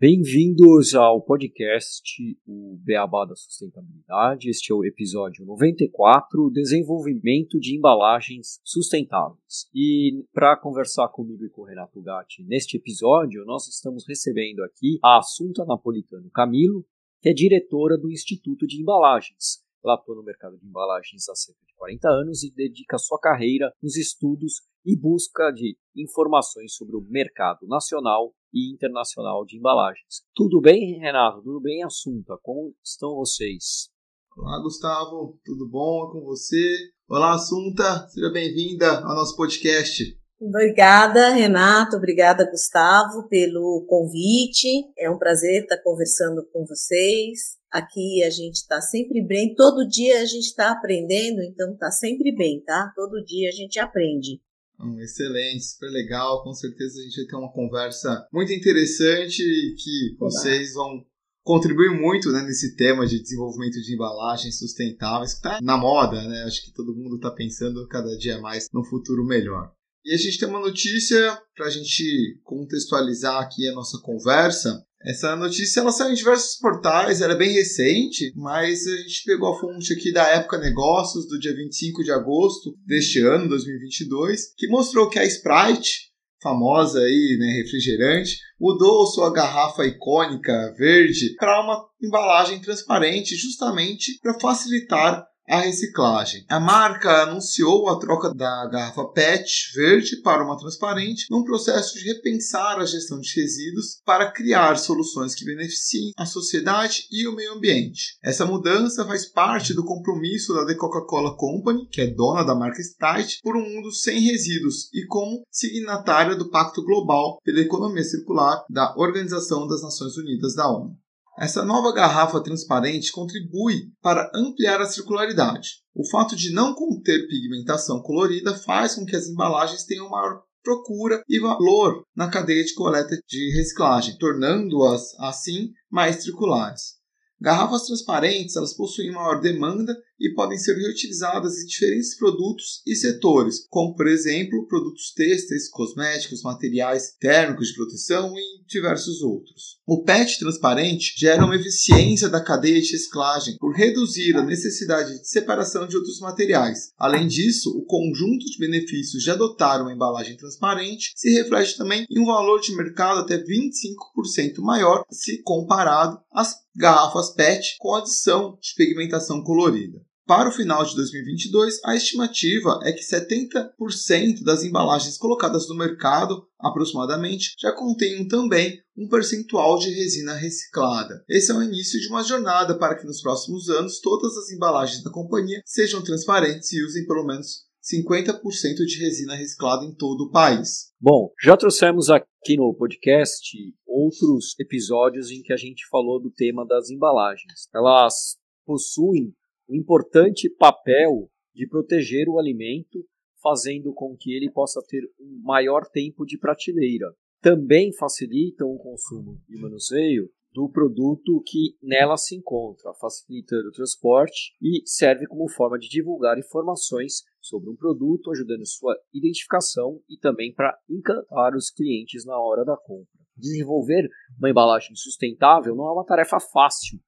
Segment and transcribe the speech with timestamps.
[0.00, 2.14] Bem-vindos ao podcast
[2.46, 4.48] O Beabá da Sustentabilidade.
[4.48, 9.68] Este é o episódio 94, Desenvolvimento de Embalagens Sustentáveis.
[9.74, 15.00] E para conversar comigo e com o Renato Gatti neste episódio, nós estamos recebendo aqui
[15.02, 16.86] a Assunta Napolitano Camilo,
[17.20, 19.64] que é diretora do Instituto de Embalagens.
[19.84, 23.72] Ela atua no mercado de embalagens há cerca de 40 anos e dedica sua carreira
[23.82, 30.22] nos estudos e busca de informações sobre o mercado nacional e internacional de embalagens.
[30.34, 31.42] Tudo bem, Renato?
[31.42, 32.36] Tudo bem, Assunta?
[32.42, 33.90] Como estão vocês?
[34.36, 35.38] Olá, Gustavo.
[35.44, 36.90] Tudo bom com você?
[37.08, 38.06] Olá, Assunta.
[38.08, 40.16] Seja bem-vinda ao nosso podcast.
[40.40, 41.96] Obrigada, Renato.
[41.96, 44.84] Obrigada, Gustavo, pelo convite.
[44.96, 47.58] É um prazer estar conversando com vocês.
[47.70, 49.54] Aqui a gente está sempre bem.
[49.54, 52.92] Todo dia a gente está aprendendo, então está sempre bem, tá?
[52.94, 54.40] Todo dia a gente aprende.
[54.80, 56.42] Um, excelente, super legal.
[56.42, 61.04] Com certeza a gente vai ter uma conversa muito interessante e que vocês vão
[61.42, 66.44] contribuir muito né, nesse tema de desenvolvimento de embalagens sustentáveis, que está na moda, né?
[66.44, 69.72] Acho que todo mundo está pensando cada dia mais no futuro melhor.
[70.04, 74.84] E a gente tem uma notícia para a gente contextualizar aqui a nossa conversa.
[75.04, 79.54] Essa notícia ela saiu em diversos portais, ela é bem recente, mas a gente pegou
[79.54, 84.66] a fonte aqui da Época Negócios, do dia 25 de agosto deste ano, 2022, que
[84.66, 86.08] mostrou que a Sprite,
[86.42, 94.38] famosa aí, né, refrigerante, mudou sua garrafa icônica verde para uma embalagem transparente, justamente para
[94.40, 96.44] facilitar a reciclagem.
[96.48, 102.04] A marca anunciou a troca da garrafa PET verde para uma transparente num processo de
[102.04, 107.54] repensar a gestão de resíduos para criar soluções que beneficiem a sociedade e o meio
[107.54, 108.18] ambiente.
[108.22, 112.80] Essa mudança faz parte do compromisso da The Coca-Cola Company, que é dona da marca
[112.80, 118.64] Sprite, por um mundo sem resíduos e como signatária do Pacto Global pela Economia Circular
[118.68, 120.96] da Organização das Nações Unidas da ONU.
[121.40, 125.68] Essa nova garrafa transparente contribui para ampliar a circularidade.
[125.94, 131.22] O fato de não conter pigmentação colorida faz com que as embalagens tenham maior procura
[131.28, 136.98] e valor na cadeia de coleta de reciclagem, tornando-as assim mais circulares.
[137.40, 143.66] Garrafas transparentes elas possuem maior demanda e podem ser reutilizadas em diferentes produtos e setores,
[143.68, 149.78] como por exemplo produtos têxteis, cosméticos, materiais térmicos de proteção e diversos outros.
[149.86, 155.28] O PET transparente gera uma eficiência da cadeia de reciclagem por reduzir a necessidade de
[155.28, 156.92] separação de outros materiais.
[156.98, 162.20] Além disso, o conjunto de benefícios de adotar uma embalagem transparente se reflete também em
[162.20, 168.74] um valor de mercado até 25% maior se comparado às garrafas PET com adição de
[168.76, 170.07] pigmentação colorida.
[170.28, 176.46] Para o final de 2022, a estimativa é que 70% das embalagens colocadas no mercado,
[176.60, 181.24] aproximadamente, já contenham também um percentual de resina reciclada.
[181.26, 185.02] Esse é o início de uma jornada para que nos próximos anos todas as embalagens
[185.02, 188.42] da companhia sejam transparentes e usem pelo menos 50%
[188.86, 190.92] de resina reciclada em todo o país.
[191.00, 193.56] Bom, já trouxemos aqui no podcast
[193.86, 197.66] outros episódios em que a gente falou do tema das embalagens.
[197.74, 198.36] Elas
[198.66, 199.32] possuem
[199.68, 203.04] um importante papel de proteger o alimento,
[203.42, 207.12] fazendo com que ele possa ter um maior tempo de prateleira.
[207.40, 214.54] Também facilitam o consumo e manuseio do produto que nela se encontra, facilitando o transporte
[214.60, 220.52] e serve como forma de divulgar informações sobre um produto, ajudando sua identificação e também
[220.52, 223.06] para encantar os clientes na hora da compra.
[223.36, 226.98] Desenvolver uma embalagem sustentável não é uma tarefa fácil,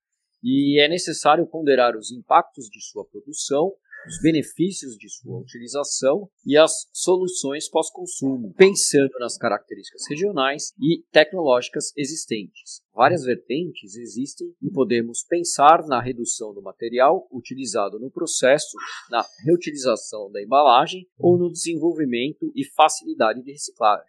[0.43, 3.73] e é necessário ponderar os impactos de sua produção,
[4.07, 11.93] os benefícios de sua utilização e as soluções pós-consumo, pensando nas características regionais e tecnológicas
[11.97, 12.81] existentes.
[12.95, 18.77] Várias vertentes existem e podemos pensar na redução do material utilizado no processo,
[19.11, 24.07] na reutilização da embalagem ou no desenvolvimento e facilidade de reciclagem.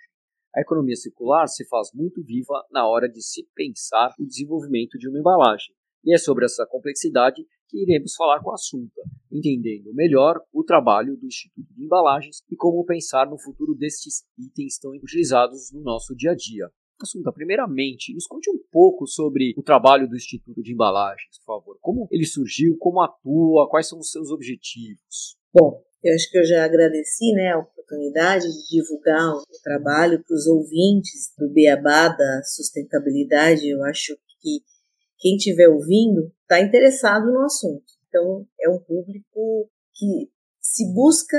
[0.56, 5.08] A economia circular se faz muito viva na hora de se pensar o desenvolvimento de
[5.08, 5.74] uma embalagem
[6.04, 9.02] e é sobre essa complexidade que iremos falar com a Assunta,
[9.32, 14.78] entendendo melhor o trabalho do Instituto de Embalagens e como pensar no futuro destes itens
[14.78, 16.70] tão utilizados no nosso dia a dia.
[17.02, 21.78] Assunta, primeiramente, nos conte um pouco sobre o trabalho do Instituto de Embalagens, por favor.
[21.82, 25.36] Como ele surgiu, como atua, quais são os seus objetivos?
[25.52, 30.36] Bom, eu acho que eu já agradeci né, a oportunidade de divulgar o trabalho para
[30.36, 33.68] os ouvintes do Beabá da sustentabilidade.
[33.68, 34.62] Eu acho que
[35.22, 37.86] quem estiver ouvindo está interessado no assunto.
[38.10, 40.30] Então, é um público que
[40.60, 41.38] se busca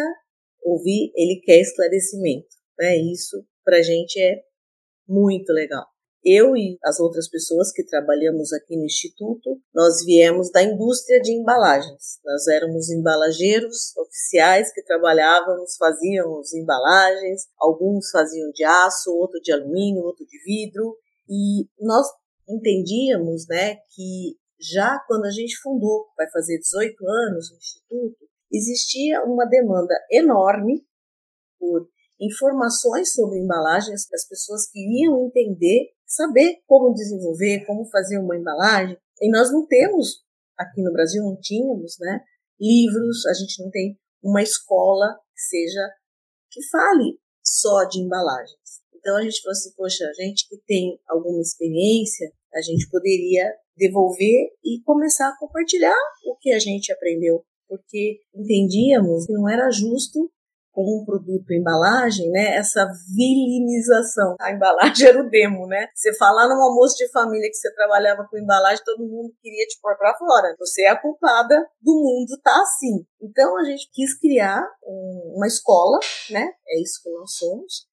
[0.62, 2.46] ouvir, ele quer esclarecimento.
[2.78, 2.96] Né?
[2.96, 4.42] Isso, para a gente, é
[5.06, 5.84] muito legal.
[6.24, 11.32] Eu e as outras pessoas que trabalhamos aqui no Instituto, nós viemos da indústria de
[11.32, 12.20] embalagens.
[12.24, 20.04] Nós éramos embalageiros oficiais que trabalhávamos, fazíamos embalagens, alguns faziam de aço, outro de alumínio,
[20.04, 20.96] outro de vidro,
[21.28, 22.06] e nós
[22.52, 29.22] entendíamos né, que já quando a gente fundou, vai fazer 18 anos o Instituto, existia
[29.24, 30.84] uma demanda enorme
[31.58, 31.88] por
[32.20, 38.96] informações sobre embalagens, as pessoas queriam entender, saber como desenvolver, como fazer uma embalagem.
[39.20, 40.22] E nós não temos,
[40.56, 42.20] aqui no Brasil não tínhamos, né,
[42.60, 45.88] livros, a gente não tem uma escola que seja,
[46.50, 48.82] que fale só de embalagens.
[48.94, 53.52] Então a gente falou assim, poxa, a gente que tem alguma experiência, a gente poderia
[53.76, 55.96] devolver e começar a compartilhar
[56.26, 60.30] o que a gente aprendeu, porque entendíamos que não era justo
[60.72, 64.36] com um produto embalagem, né, essa vilinização.
[64.40, 65.86] A embalagem era o demo, né?
[65.94, 69.78] Você falar num almoço de família que você trabalhava com embalagem, todo mundo queria te
[69.80, 70.56] pôr para fora.
[70.58, 73.04] Você é a culpada do mundo tá assim.
[73.20, 75.98] Então a gente quis criar um, uma escola,
[76.30, 76.48] né?
[76.66, 77.86] É isso que nós somos,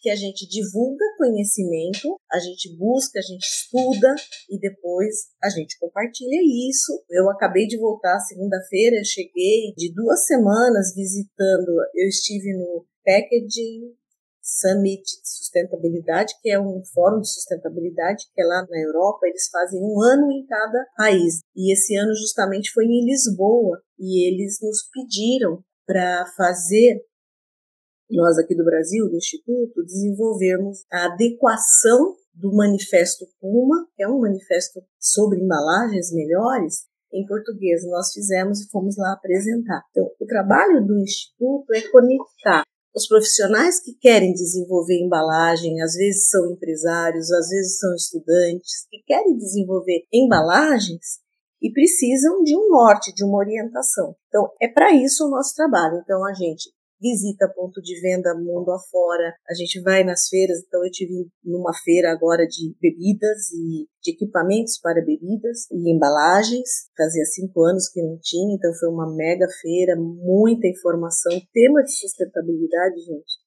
[0.00, 4.14] que a gente divulga conhecimento, a gente busca, a gente estuda
[4.48, 7.04] e depois a gente compartilha isso.
[7.10, 13.94] Eu acabei de voltar segunda-feira, cheguei de duas semanas visitando, eu estive no Packaging
[14.42, 19.48] Summit de Sustentabilidade, que é um fórum de sustentabilidade que é lá na Europa, eles
[19.48, 21.40] fazem um ano em cada país.
[21.54, 27.02] E esse ano justamente foi em Lisboa e eles nos pediram para fazer
[28.16, 34.20] nós aqui do Brasil, do Instituto, desenvolvermos a adequação do Manifesto Puma, que é um
[34.20, 37.84] manifesto sobre embalagens melhores, em português.
[37.86, 39.82] Nós fizemos e fomos lá apresentar.
[39.90, 42.62] Então, o trabalho do Instituto é conectar
[42.94, 49.00] os profissionais que querem desenvolver embalagem, às vezes são empresários, às vezes são estudantes, que
[49.06, 51.20] querem desenvolver embalagens
[51.62, 54.16] e precisam de um norte, de uma orientação.
[54.28, 56.00] Então, é para isso o nosso trabalho.
[56.02, 56.70] Então, a gente
[57.00, 61.72] visita ponto de venda mundo afora, a gente vai nas feiras, então eu tive numa
[61.82, 68.02] feira agora de bebidas e de equipamentos para bebidas e embalagens, fazia cinco anos que
[68.02, 73.40] não tinha, então foi uma mega feira, muita informação, tema de sustentabilidade, gente,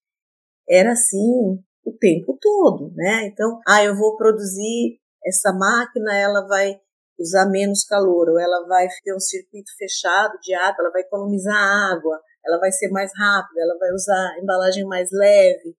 [0.68, 3.28] era assim o tempo todo, né?
[3.28, 6.80] Então, ah, eu vou produzir essa máquina, ela vai
[7.20, 11.56] usar menos calor, ou ela vai ter um circuito fechado de água, ela vai economizar
[11.56, 15.76] água, ela vai ser mais rápida, ela vai usar embalagem mais leve.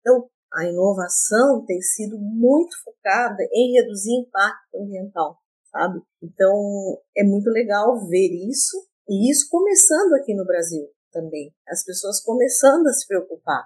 [0.00, 5.38] Então, a inovação tem sido muito focada em reduzir impacto ambiental,
[5.70, 6.00] sabe?
[6.22, 8.76] Então, é muito legal ver isso,
[9.08, 11.52] e isso começando aqui no Brasil também.
[11.68, 13.64] As pessoas começando a se preocupar.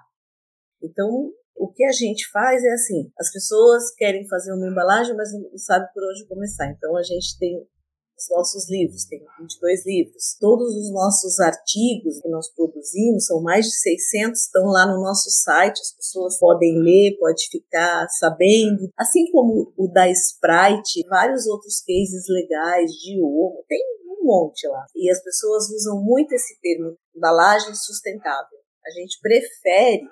[0.81, 5.31] Então, o que a gente faz é assim: as pessoas querem fazer uma embalagem, mas
[5.33, 6.69] não sabem por onde começar.
[6.69, 7.67] Então, a gente tem
[8.17, 10.37] os nossos livros, tem 22 livros.
[10.39, 15.29] Todos os nossos artigos que nós produzimos, são mais de 600, estão lá no nosso
[15.29, 18.89] site, as pessoas podem ler, pode ficar sabendo.
[18.97, 24.85] Assim como o da Sprite, vários outros cases legais de ouro, tem um monte lá.
[24.95, 28.57] E as pessoas usam muito esse termo, embalagem sustentável.
[28.85, 30.03] A gente prefere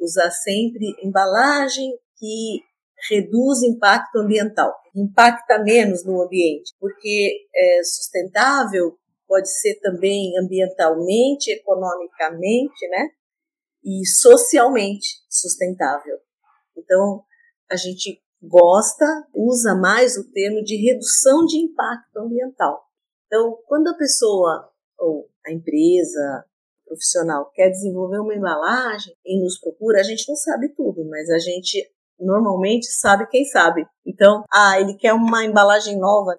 [0.00, 2.60] usar sempre embalagem que
[3.08, 12.86] reduz impacto ambiental, impacta menos no ambiente, porque é sustentável pode ser também ambientalmente, economicamente,
[12.88, 13.08] né?
[13.82, 16.18] E socialmente sustentável.
[16.76, 17.24] Então,
[17.70, 22.84] a gente gosta, usa mais o termo de redução de impacto ambiental.
[23.26, 26.44] Então, quando a pessoa ou a empresa,
[26.84, 31.38] profissional quer desenvolver uma embalagem e nos procura, a gente não sabe tudo, mas a
[31.38, 31.90] gente
[32.24, 33.84] normalmente sabe quem sabe.
[34.06, 36.36] Então, ah, ele quer uma embalagem nova,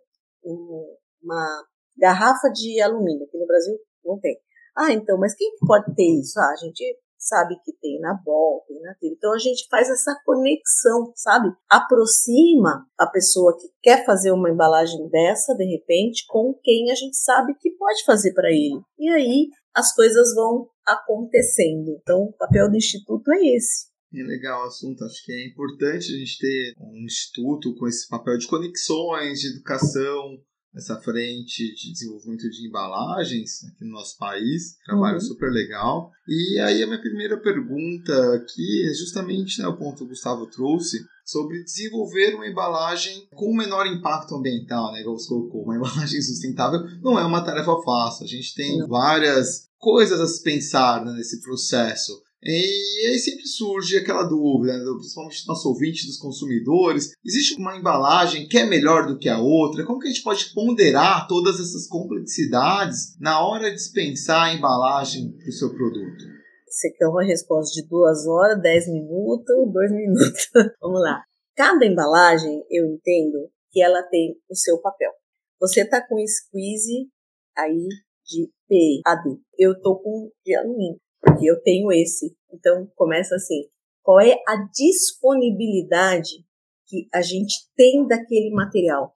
[1.21, 1.63] uma
[1.97, 4.37] garrafa de alumínio, aqui no Brasil não tem.
[4.75, 6.39] Ah, então, mas quem pode ter isso?
[6.39, 6.83] Ah, a gente
[7.23, 9.13] sabe que tem na Bol, tem na Trilha.
[9.13, 11.49] Então a gente faz essa conexão, sabe?
[11.69, 17.15] Aproxima a pessoa que quer fazer uma embalagem dessa, de repente, com quem a gente
[17.15, 18.81] sabe que pode fazer para ele.
[18.99, 21.97] E aí as coisas vão acontecendo.
[22.01, 23.92] Então o papel do instituto é esse.
[24.13, 25.03] É legal o assunto.
[25.03, 29.48] Acho que é importante a gente ter um instituto com esse papel de conexões, de
[29.48, 30.39] educação,
[30.75, 35.22] essa frente de desenvolvimento de embalagens aqui no nosso país, trabalho uhum.
[35.22, 36.12] super legal.
[36.27, 40.48] E aí a minha primeira pergunta aqui é justamente né, o ponto que o Gustavo
[40.48, 45.03] trouxe sobre desenvolver uma embalagem com menor impacto ambiental, né?
[45.03, 48.25] Como você colocou, uma embalagem sustentável não é uma tarefa fácil.
[48.25, 52.22] A gente tem várias coisas a se pensar né, nesse processo.
[52.45, 57.13] E aí sempre surge aquela dúvida, né, principalmente dos nossos ouvintes, dos consumidores.
[57.25, 59.85] Existe uma embalagem que é melhor do que a outra?
[59.85, 65.31] Como que a gente pode ponderar todas essas complexidades na hora de dispensar a embalagem
[65.38, 66.23] para o seu produto?
[66.67, 70.50] Você quer uma resposta de duas horas, dez minutos, dois minutos.
[70.81, 71.23] Vamos lá.
[71.55, 75.12] Cada embalagem, eu entendo que ela tem o seu papel.
[75.62, 77.07] Você está com squeeze
[77.55, 77.88] aí
[78.25, 79.39] de PAD.
[79.57, 82.36] Eu tô com de alumínio porque eu tenho esse.
[82.51, 83.68] Então começa assim:
[84.03, 86.46] qual é a disponibilidade
[86.86, 89.15] que a gente tem daquele material,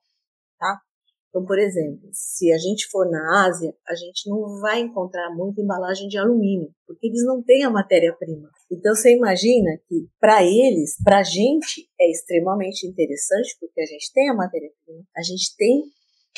[0.58, 0.80] tá?
[1.28, 5.60] Então, por exemplo, se a gente for na Ásia, a gente não vai encontrar muita
[5.60, 8.48] embalagem de alumínio, porque eles não têm a matéria-prima.
[8.72, 14.10] Então, você imagina que para eles, para a gente, é extremamente interessante, porque a gente
[14.12, 15.82] tem a matéria-prima, a gente tem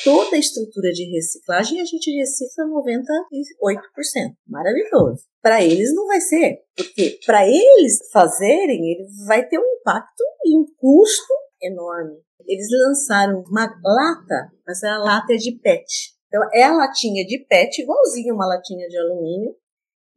[0.03, 4.33] toda a estrutura de reciclagem a gente recicla 98%.
[4.47, 5.23] Maravilhoso.
[5.41, 10.57] Para eles não vai ser, porque para eles fazerem, ele vai ter um impacto e
[10.57, 12.17] um custo enorme.
[12.47, 15.85] Eles lançaram uma lata, mas a lata é de PET.
[16.27, 19.55] Então é a latinha de PET, igualzinha uma latinha de alumínio,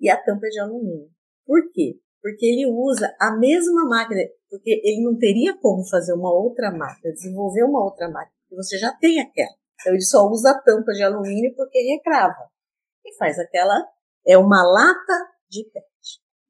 [0.00, 1.08] e a tampa é de alumínio.
[1.46, 1.98] Por quê?
[2.22, 7.12] Porque ele usa a mesma máquina, porque ele não teria como fazer uma outra máquina,
[7.12, 9.54] desenvolver uma outra máquina, porque você já tem aquela.
[9.84, 12.48] Então ele só usa a tampa de alumínio porque recrava.
[13.04, 13.74] E faz aquela,
[14.26, 15.84] é uma lata de PET.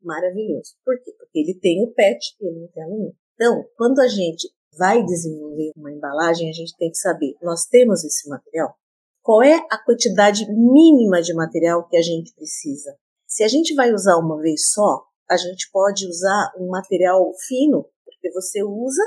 [0.00, 0.76] Maravilhoso.
[0.85, 1.12] Por quê?
[1.19, 3.17] Porque ele tem o PET e ele não tem alumínio.
[3.35, 4.49] Então, quando a gente
[4.79, 8.76] vai desenvolver uma embalagem, a gente tem que saber, nós temos esse material?
[9.21, 12.97] Qual é a quantidade mínima de material que a gente precisa?
[13.26, 17.85] Se a gente vai usar uma vez só, a gente pode usar um material fino,
[18.05, 19.03] porque você usa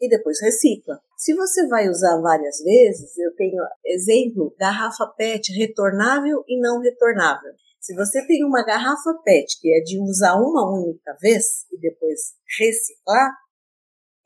[0.00, 1.00] e depois recicla.
[1.22, 7.52] Se você vai usar várias vezes, eu tenho exemplo, garrafa PET retornável e não retornável.
[7.80, 12.18] Se você tem uma garrafa PET que é de usar uma única vez e depois
[12.58, 13.36] reciclar,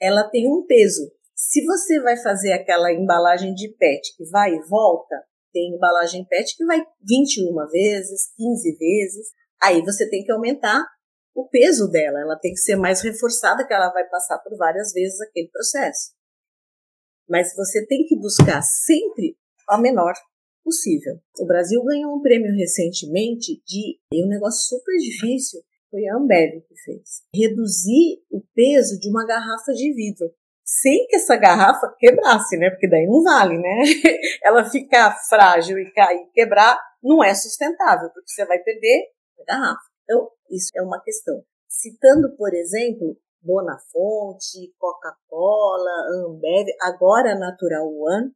[0.01, 1.13] ela tem um peso.
[1.35, 5.17] Se você vai fazer aquela embalagem de PET que vai e volta,
[5.53, 9.27] tem embalagem PET que vai 21 vezes, 15 vezes,
[9.63, 10.83] aí você tem que aumentar
[11.35, 14.95] o peso dela, ela tem que ser mais reforçada, que ela vai passar por várias
[14.95, 16.17] vezes aquele processo.
[17.29, 19.37] Mas você tem que buscar sempre
[19.69, 20.15] a menor
[20.65, 21.19] possível.
[21.39, 26.75] O Brasil ganhou um prêmio recentemente de um negócio super difícil, foi a Ambev que
[26.85, 27.23] fez.
[27.35, 30.27] Reduzir o peso de uma garrafa de vidro.
[30.65, 32.71] Sem que essa garrafa quebrasse, né?
[32.71, 33.83] Porque daí não vale, né?
[34.43, 39.05] Ela ficar frágil e cair, quebrar, não é sustentável, porque você vai perder
[39.41, 39.85] a garrafa.
[40.03, 41.41] Então, isso é uma questão.
[41.69, 48.33] Citando, por exemplo, Bonafonte, Coca-Cola, Ambev, agora Natural One,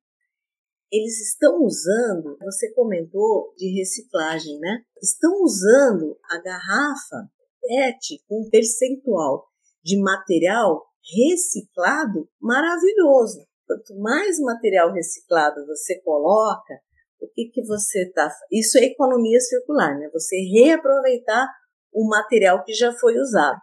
[0.93, 4.83] eles estão usando, você comentou de reciclagem, né?
[5.03, 7.29] Estão usando a garrafa
[7.61, 9.47] PET com um percentual
[9.85, 13.47] de material reciclado maravilhoso.
[13.67, 16.75] Quanto mais material reciclado você coloca,
[17.21, 18.29] o que, que você está.
[18.51, 20.09] Isso é economia circular, né?
[20.13, 21.47] Você reaproveitar
[21.93, 23.61] o material que já foi usado.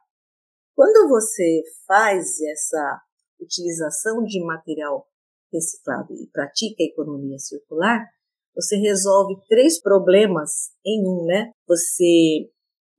[0.78, 3.02] Quando você faz essa
[3.42, 5.08] utilização de material
[5.52, 8.06] reciclado e pratica a economia circular,
[8.54, 11.52] você resolve três problemas em um, né?
[11.68, 12.52] Você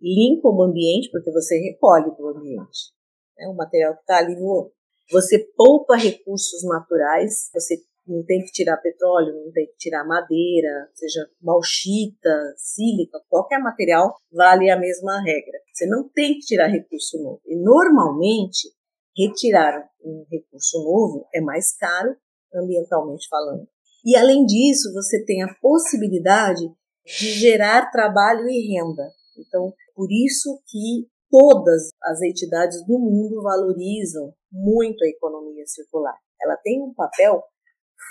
[0.03, 2.93] limpa o ambiente, porque você recolhe do ambiente.
[3.37, 3.47] Né?
[3.47, 4.73] O material que está ali voou.
[5.13, 7.77] Você poupa recursos naturais, você
[8.09, 14.15] não tem que tirar petróleo, não tem que tirar madeira, seja bauxita, sílica, qualquer material,
[14.33, 15.59] vale a mesma regra.
[15.73, 17.41] Você não tem que tirar recurso novo.
[17.47, 18.69] E normalmente,
[19.17, 22.17] retirar um recurso novo é mais caro,
[22.55, 23.69] ambientalmente falando.
[24.05, 26.63] E além disso, você tem a possibilidade
[27.05, 29.11] de gerar trabalho e renda.
[29.39, 36.17] Então, por isso que todas as entidades do mundo valorizam muito a economia circular.
[36.41, 37.43] Ela tem um papel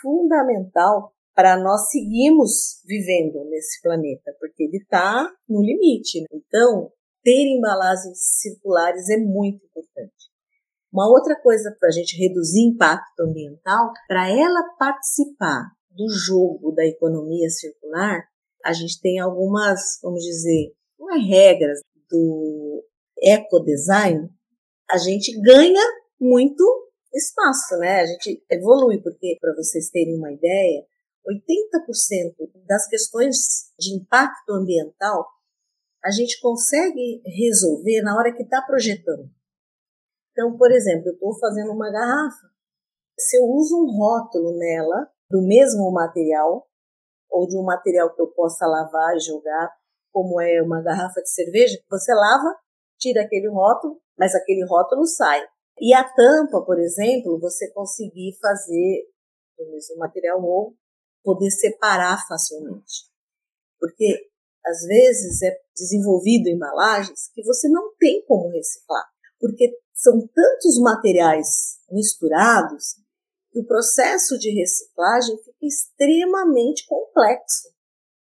[0.02, 6.22] fundamental para nós seguirmos vivendo nesse planeta, porque ele está no limite.
[6.22, 6.28] Né?
[6.34, 6.92] Então,
[7.24, 10.32] ter embalagens circulares é muito importante.
[10.92, 16.86] Uma outra coisa para a gente reduzir impacto ambiental, para ela participar do jogo da
[16.86, 18.24] economia circular,
[18.64, 21.80] a gente tem algumas, vamos dizer, umas regras
[22.10, 22.84] do
[23.22, 24.30] ecodesign.
[24.90, 25.84] A gente ganha
[26.20, 26.64] muito
[27.14, 28.02] espaço, né?
[28.02, 30.86] A gente evolui, porque, para vocês terem uma ideia,
[31.28, 33.36] 80% das questões
[33.80, 35.26] de impacto ambiental
[36.04, 39.30] a gente consegue resolver na hora que está projetando.
[40.32, 42.48] Então, por exemplo, eu estou fazendo uma garrafa.
[43.20, 46.66] Se eu uso um rótulo nela, do mesmo material,
[47.30, 49.70] ou de um material que eu possa lavar e jogar,
[50.14, 52.56] como é uma garrafa de cerveja, você lava,
[52.98, 55.46] tira aquele rótulo, mas aquele rótulo sai.
[55.80, 59.08] E a tampa, por exemplo, você conseguir fazer
[59.58, 60.76] do mesmo material ou
[61.24, 63.10] poder separar facilmente.
[63.80, 64.30] Porque
[64.66, 69.06] às vezes é desenvolvido embalagens que você não tem como reciclar,
[69.40, 72.96] porque são tantos materiais misturados
[73.52, 77.70] que o processo de reciclagem fica extremamente complexo.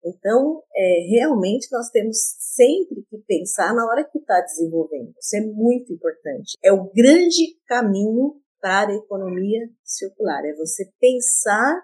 [0.04, 5.14] Então, é, realmente nós temos sempre que pensar na hora que está desenvolvendo.
[5.20, 6.58] Isso é muito importante.
[6.64, 10.44] É o grande caminho para a economia circular.
[10.46, 11.82] É você pensar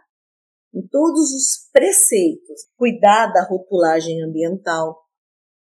[0.74, 5.04] em todos os preceitos, cuidar da rotulagem ambiental,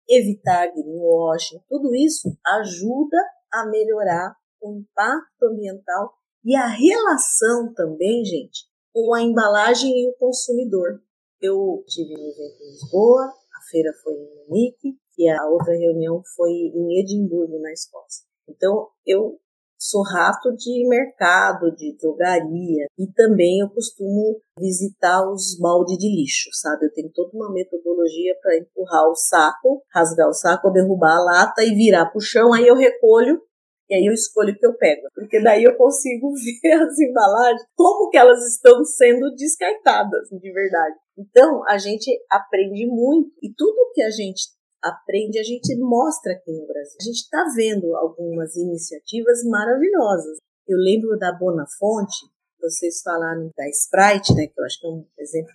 [0.10, 3.18] evitar greenwashing, tudo isso ajuda
[3.52, 10.16] a melhorar o impacto ambiental e a relação também, gente, com a embalagem e o
[10.18, 11.02] consumidor.
[11.42, 16.22] Eu tive um evento em Lisboa, a feira foi em Munique e a outra reunião
[16.36, 18.26] foi em Edimburgo, na Escócia.
[18.48, 19.40] Então, eu
[19.78, 26.50] sou rato de mercado, de drogaria e também eu costumo visitar os baldes de lixo,
[26.54, 26.86] sabe?
[26.86, 31.64] Eu tenho toda uma metodologia para empurrar o saco, rasgar o saco, derrubar a lata
[31.64, 33.42] e virar para o chão, aí eu recolho
[33.90, 36.32] e aí eu escolho o que eu pego, porque daí eu consigo
[36.64, 40.96] ver as embalagens, como que elas estão sendo descartadas de verdade.
[41.18, 44.44] Então, a gente aprende muito e tudo que a gente
[44.84, 46.98] aprende, a gente mostra aqui no Brasil.
[47.00, 50.38] A gente está vendo algumas iniciativas maravilhosas.
[50.68, 52.28] Eu lembro da Bonafonte,
[52.62, 55.54] vocês falaram da Sprite, né, que eu acho que é um exemplo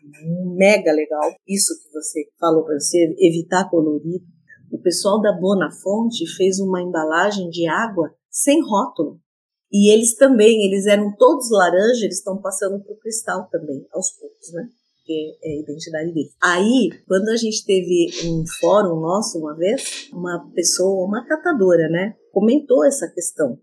[0.57, 1.35] mega legal.
[1.47, 4.25] Isso que você falou para você, evitar colorido.
[4.73, 9.21] O pessoal da Bonafonte fez uma embalagem de água sem rótulo.
[9.73, 14.11] E eles também, eles eram todos laranja, eles estão passando para o cristal também, aos
[14.13, 14.69] poucos, né?
[15.11, 16.31] Porque é a identidade dele.
[16.41, 22.15] Aí, quando a gente teve um fórum nosso uma vez, uma pessoa, uma catadora, né,
[22.33, 23.59] comentou essa questão.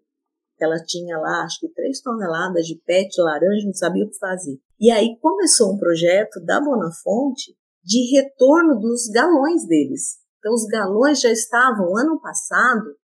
[0.60, 4.58] Ela tinha lá, acho que três toneladas de pet laranja, não sabia o que fazer.
[4.80, 10.18] E aí começou um projeto da Bonafonte de retorno dos galões deles.
[10.40, 12.96] Então, os galões já estavam, ano passado,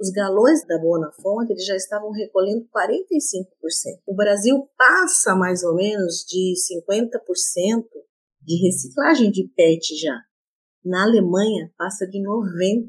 [0.00, 3.46] os galões da Boa Fonte eles já estavam recolhendo 45%.
[4.06, 7.84] O Brasil passa mais ou menos de 50%
[8.42, 10.18] de reciclagem de PET já.
[10.84, 12.88] Na Alemanha passa de 90%.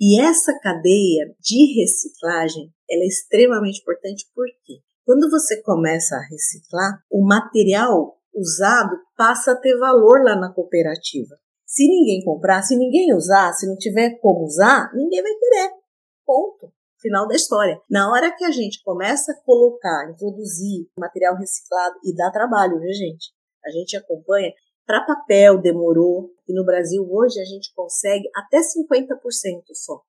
[0.00, 7.02] E essa cadeia de reciclagem ela é extremamente importante porque quando você começa a reciclar,
[7.10, 11.36] o material usado passa a ter valor lá na cooperativa.
[11.66, 15.83] Se ninguém comprar, se ninguém usar, se não tiver como usar, ninguém vai querer.
[16.26, 16.72] Ponto.
[17.00, 17.78] Final da história.
[17.90, 22.92] Na hora que a gente começa a colocar, introduzir material reciclado, e dá trabalho, viu,
[22.92, 23.32] gente?
[23.64, 24.52] A gente acompanha.
[24.86, 30.00] Para papel demorou, e no Brasil hoje a gente consegue até 50% só.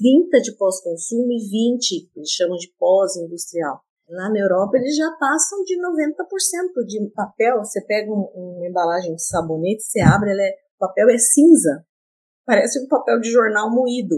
[0.00, 3.82] 30% de pós-consumo e 20% eles chamam de pós-industrial.
[4.08, 7.58] Lá na Europa eles já passam de 90% de papel.
[7.58, 11.84] Você pega um, uma embalagem de sabonete, você abre, ela é, o papel é cinza.
[12.46, 14.16] Parece um papel de jornal moído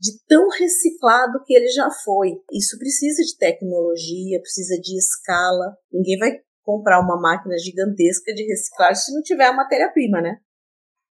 [0.00, 2.40] de tão reciclado que ele já foi.
[2.50, 5.76] Isso precisa de tecnologia, precisa de escala.
[5.92, 10.40] Ninguém vai comprar uma máquina gigantesca de reciclagem se não tiver a matéria-prima, né?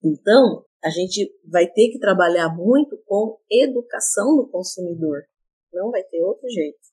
[0.04, 5.22] Então, a gente vai ter que trabalhar muito com educação do consumidor.
[5.72, 6.91] Não vai ter outro jeito.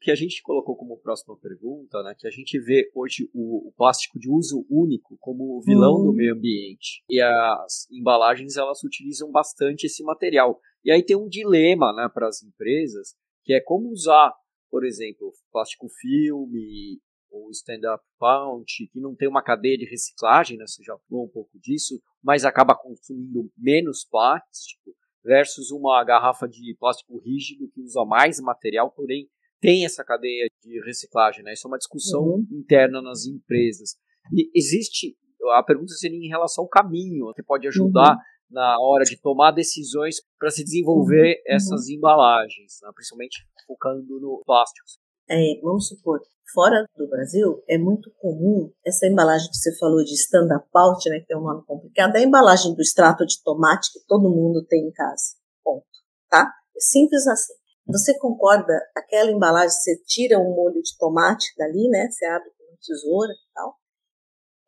[0.00, 3.72] Que a gente colocou como próxima pergunta, né, que a gente vê hoje o, o
[3.72, 7.02] plástico de uso único como o vilão do meio ambiente.
[7.10, 10.60] E as embalagens, elas utilizam bastante esse material.
[10.84, 14.32] E aí tem um dilema né, para as empresas, que é como usar,
[14.70, 20.64] por exemplo, plástico filme ou stand-up pouch, que não tem uma cadeia de reciclagem, né,
[20.66, 26.74] você já falou um pouco disso, mas acaba consumindo menos plástico, versus uma garrafa de
[26.78, 29.28] plástico rígido que usa mais material, porém
[29.60, 31.42] tem essa cadeia de reciclagem.
[31.42, 31.52] Né?
[31.52, 32.46] Isso é uma discussão uhum.
[32.50, 33.96] interna nas empresas.
[34.32, 35.16] E existe,
[35.52, 39.52] a pergunta seria em relação ao caminho, que pode ajudar uhum na hora de tomar
[39.52, 41.54] decisões para se desenvolver uhum.
[41.54, 42.90] essas embalagens, né?
[42.94, 44.86] principalmente focando no plástico.
[45.30, 46.20] É, vamos supor,
[46.54, 51.20] fora do Brasil, é muito comum essa embalagem que você falou de stand-up out, né,
[51.20, 54.64] que é um nome complicado, é a embalagem do extrato de tomate que todo mundo
[54.66, 55.36] tem em casa.
[55.62, 55.84] Ponto.
[56.30, 56.50] Tá?
[56.74, 57.52] É simples assim.
[57.88, 58.78] Você concorda?
[58.94, 62.10] Aquela embalagem, você tira um molho de tomate dali, né?
[62.10, 63.76] Você abre com uma tesoura e tal.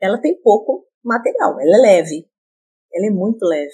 [0.00, 2.26] ela tem pouco material, ela é leve,
[2.94, 3.70] ela é muito leve.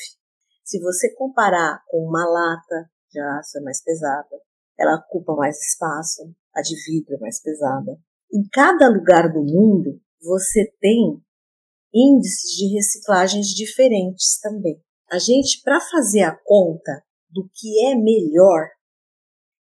[0.65, 4.37] Se você comparar com uma lata de aço é mais pesada,
[4.77, 7.97] ela ocupa mais espaço, a de vidro é mais pesada.
[8.33, 11.23] Em cada lugar do mundo, você tem
[11.95, 14.83] índices de reciclagens diferentes também.
[15.09, 18.76] A gente, para fazer a conta do que é melhor,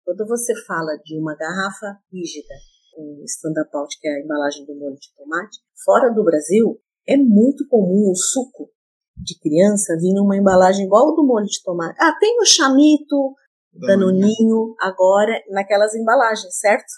[0.09, 2.55] quando você fala de uma garrafa rígida,
[2.97, 7.15] um stand-up out, que é a embalagem do molho de tomate, fora do Brasil, é
[7.19, 8.73] muito comum o suco
[9.15, 11.95] de criança vir numa embalagem igual ao do molho de tomate.
[12.01, 13.35] Ah, tem o chamito,
[13.75, 16.91] danoninho, agora naquelas embalagens, certo?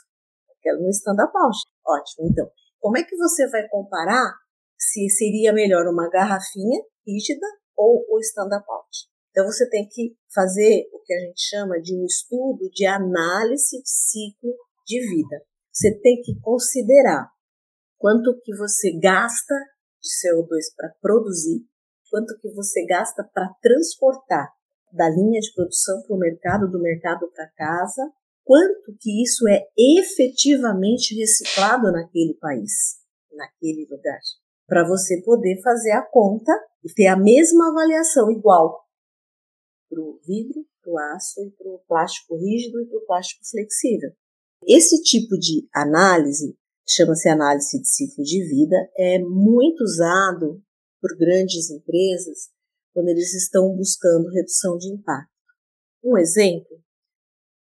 [0.79, 1.59] No stand-up out.
[1.85, 2.49] Ótimo, então.
[2.79, 4.35] Como é que você vai comparar
[4.79, 7.47] se seria melhor uma garrafinha rígida
[7.77, 9.11] ou o stand-up out?
[9.31, 13.81] Então você tem que fazer o que a gente chama de um estudo de análise
[13.81, 14.53] de ciclo
[14.87, 15.43] de vida.
[15.73, 17.31] Você tem que considerar
[17.97, 19.55] quanto que você gasta
[20.01, 21.65] de CO2 para produzir,
[22.11, 24.49] quanto que você gasta para transportar
[24.93, 28.11] da linha de produção para o mercado, do mercado para casa,
[28.43, 32.99] quanto que isso é efetivamente reciclado naquele país,
[33.33, 34.19] naquele lugar,
[34.67, 38.90] para você poder fazer a conta e ter a mesma avaliação igual
[39.91, 43.45] para o vidro, para o aço e para o plástico rígido e para o plástico
[43.45, 44.13] flexível.
[44.67, 46.57] Esse tipo de análise
[46.89, 50.63] chama-se análise de ciclo de vida, é muito usado
[51.01, 52.51] por grandes empresas
[52.93, 55.31] quando eles estão buscando redução de impacto.
[56.03, 56.81] Um exemplo,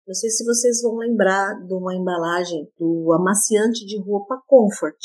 [0.06, 4.98] não sei se vocês vão lembrar de uma embalagem do amaciante de roupa Comfort.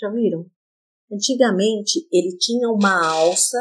[0.00, 0.46] Já viram?
[1.12, 3.58] Antigamente ele tinha uma alça.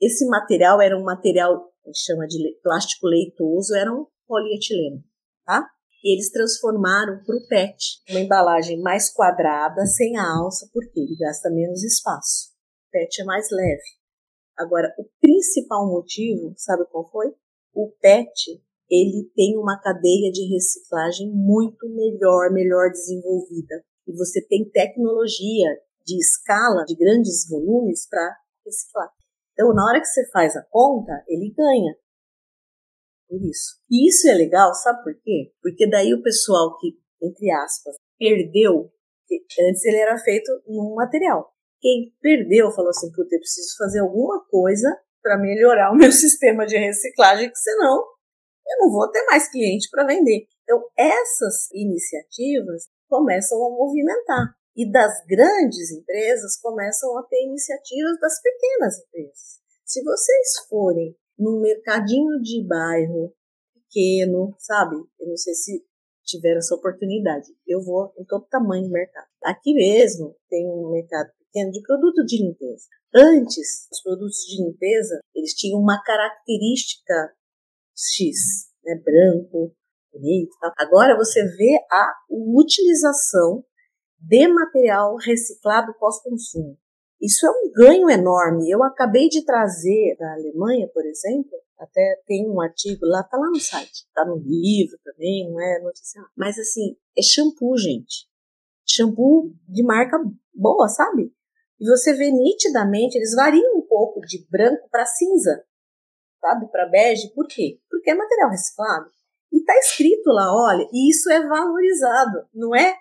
[0.00, 5.02] Esse material era um material a gente chama de plástico leitoso, era um polietileno,
[5.44, 5.64] tá?
[6.02, 11.16] E eles transformaram para o PET, uma embalagem mais quadrada, sem a alça, porque ele
[11.16, 12.50] gasta menos espaço.
[12.88, 13.82] O PET é mais leve.
[14.56, 17.32] Agora, o principal motivo, sabe qual foi?
[17.72, 23.84] O PET, ele tem uma cadeia de reciclagem muito melhor, melhor desenvolvida.
[24.06, 25.68] E você tem tecnologia
[26.04, 29.10] de escala, de grandes volumes para reciclar.
[29.56, 31.96] Então, na hora que você faz a conta, ele ganha.
[33.26, 33.80] Por isso.
[33.90, 35.50] E isso é legal, sabe por quê?
[35.62, 36.92] Porque daí o pessoal que,
[37.22, 38.92] entre aspas, perdeu,
[39.68, 41.50] antes ele era feito num material.
[41.80, 46.66] Quem perdeu falou assim: puta, eu preciso fazer alguma coisa para melhorar o meu sistema
[46.66, 48.04] de reciclagem, que senão
[48.68, 50.46] eu não vou ter mais cliente para vender.
[50.64, 54.54] Então, essas iniciativas começam a movimentar.
[54.76, 59.60] E das grandes empresas começam a ter iniciativas das pequenas empresas.
[59.84, 63.32] Se vocês forem num mercadinho de bairro
[63.74, 64.96] pequeno, sabe?
[65.18, 65.84] Eu não sei se
[66.24, 67.46] tiver essa oportunidade.
[67.66, 69.26] Eu vou em todo tamanho de mercado.
[69.44, 72.86] Aqui mesmo tem um mercado pequeno de produto de limpeza.
[73.14, 77.32] Antes, os produtos de limpeza, eles tinham uma característica
[77.96, 78.96] X, né?
[78.96, 79.74] Branco,
[80.12, 80.72] bonito, tal.
[80.76, 83.64] Agora você vê a utilização
[84.18, 86.76] de material reciclado pós-consumo.
[87.20, 88.70] Isso é um ganho enorme.
[88.70, 93.48] Eu acabei de trazer da Alemanha, por exemplo, até tem um artigo lá, tá lá
[93.48, 96.22] no site, tá no livro também, não é notícia.
[96.36, 98.26] Mas assim, é shampoo, gente.
[98.86, 100.18] Shampoo de marca
[100.54, 101.32] boa, sabe?
[101.78, 105.64] E você vê nitidamente, eles variam um pouco de branco para cinza,
[106.40, 106.70] sabe?
[106.70, 107.32] Para bege.
[107.34, 107.80] Por quê?
[107.90, 109.10] Porque é material reciclado.
[109.52, 112.46] E tá escrito lá, olha, e isso é valorizado.
[112.54, 112.96] Não é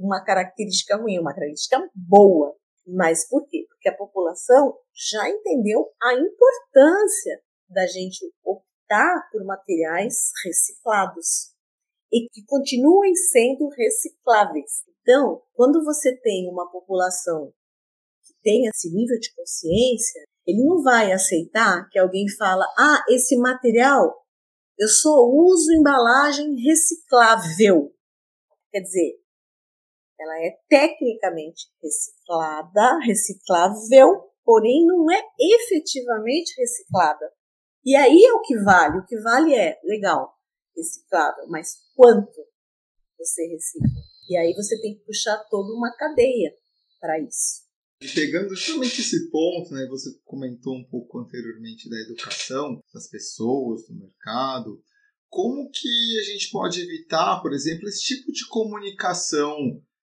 [0.00, 2.56] uma característica ruim, uma característica boa.
[2.86, 3.66] Mas por quê?
[3.68, 11.52] Porque a população já entendeu a importância da gente optar por materiais reciclados
[12.12, 14.82] e que continuem sendo recicláveis.
[15.02, 17.52] Então, quando você tem uma população
[18.26, 23.36] que tem esse nível de consciência, ele não vai aceitar que alguém fala: "Ah, esse
[23.36, 24.16] material
[24.78, 27.94] eu só uso embalagem reciclável".
[28.72, 29.19] Quer dizer,
[30.20, 37.32] ela é tecnicamente reciclada, reciclável, porém não é efetivamente reciclada.
[37.84, 38.98] E aí é o que vale.
[38.98, 40.34] O que vale é, legal,
[40.76, 42.38] reciclável, mas quanto
[43.18, 43.88] você recicla?
[44.28, 46.54] E aí você tem que puxar toda uma cadeia
[47.00, 47.68] para isso.
[48.14, 53.94] Pegando justamente esse ponto, né, você comentou um pouco anteriormente da educação das pessoas, do
[53.94, 54.82] mercado.
[55.28, 59.56] Como que a gente pode evitar, por exemplo, esse tipo de comunicação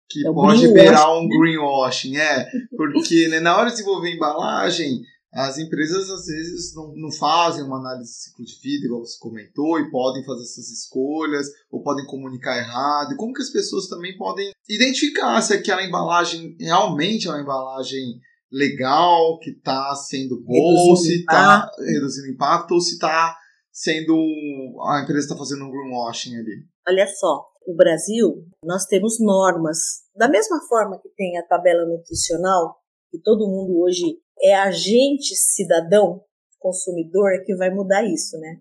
[0.09, 5.01] que é pode beirar um greenwashing, é, porque né, na hora de desenvolver embalagem,
[5.33, 9.17] as empresas às vezes não, não fazem uma análise de ciclo de vida, igual você
[9.19, 13.13] comentou, e podem fazer essas escolhas, ou podem comunicar errado.
[13.13, 18.19] E como que as pessoas também podem identificar se aquela embalagem realmente é uma embalagem
[18.51, 23.35] legal, que está sendo bom, se está reduzindo impacto ou se está
[23.71, 24.15] sendo
[24.87, 26.65] a empresa está fazendo um greenwashing ali.
[26.87, 29.77] Olha só, o Brasil nós temos normas
[30.15, 32.77] da mesma forma que tem a tabela nutricional
[33.11, 36.23] que todo mundo hoje é agente cidadão
[36.57, 38.57] consumidor que vai mudar isso, né?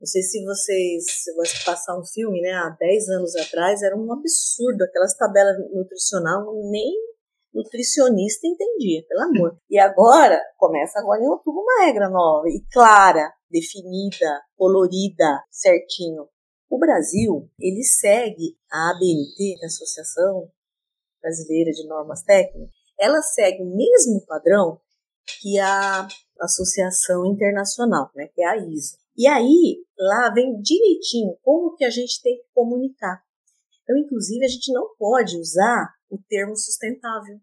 [0.00, 3.96] Não sei se vocês, se você passar um filme, né, há 10 anos atrás, era
[3.96, 6.92] um absurdo, aquelas tabelas nutricional, nem
[7.54, 9.56] nutricionista entendia, pelo amor.
[9.70, 16.26] E agora, começa agora em outubro uma regra nova e clara, definida, colorida, certinho.
[16.72, 20.50] O Brasil, ele segue a ABNT, é a Associação
[21.20, 24.80] Brasileira de Normas Técnicas, ela segue o mesmo padrão
[25.38, 26.08] que a
[26.40, 28.96] Associação Internacional, né, que é a ISO.
[29.14, 33.22] E aí, lá vem direitinho como que a gente tem que comunicar.
[33.82, 37.38] Então, inclusive, a gente não pode usar o termo sustentável.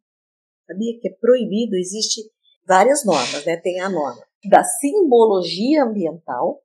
[0.65, 1.75] Sabia que é proibido?
[1.75, 2.21] Existe
[2.65, 3.57] várias normas, né?
[3.57, 6.63] Tem a norma da simbologia ambiental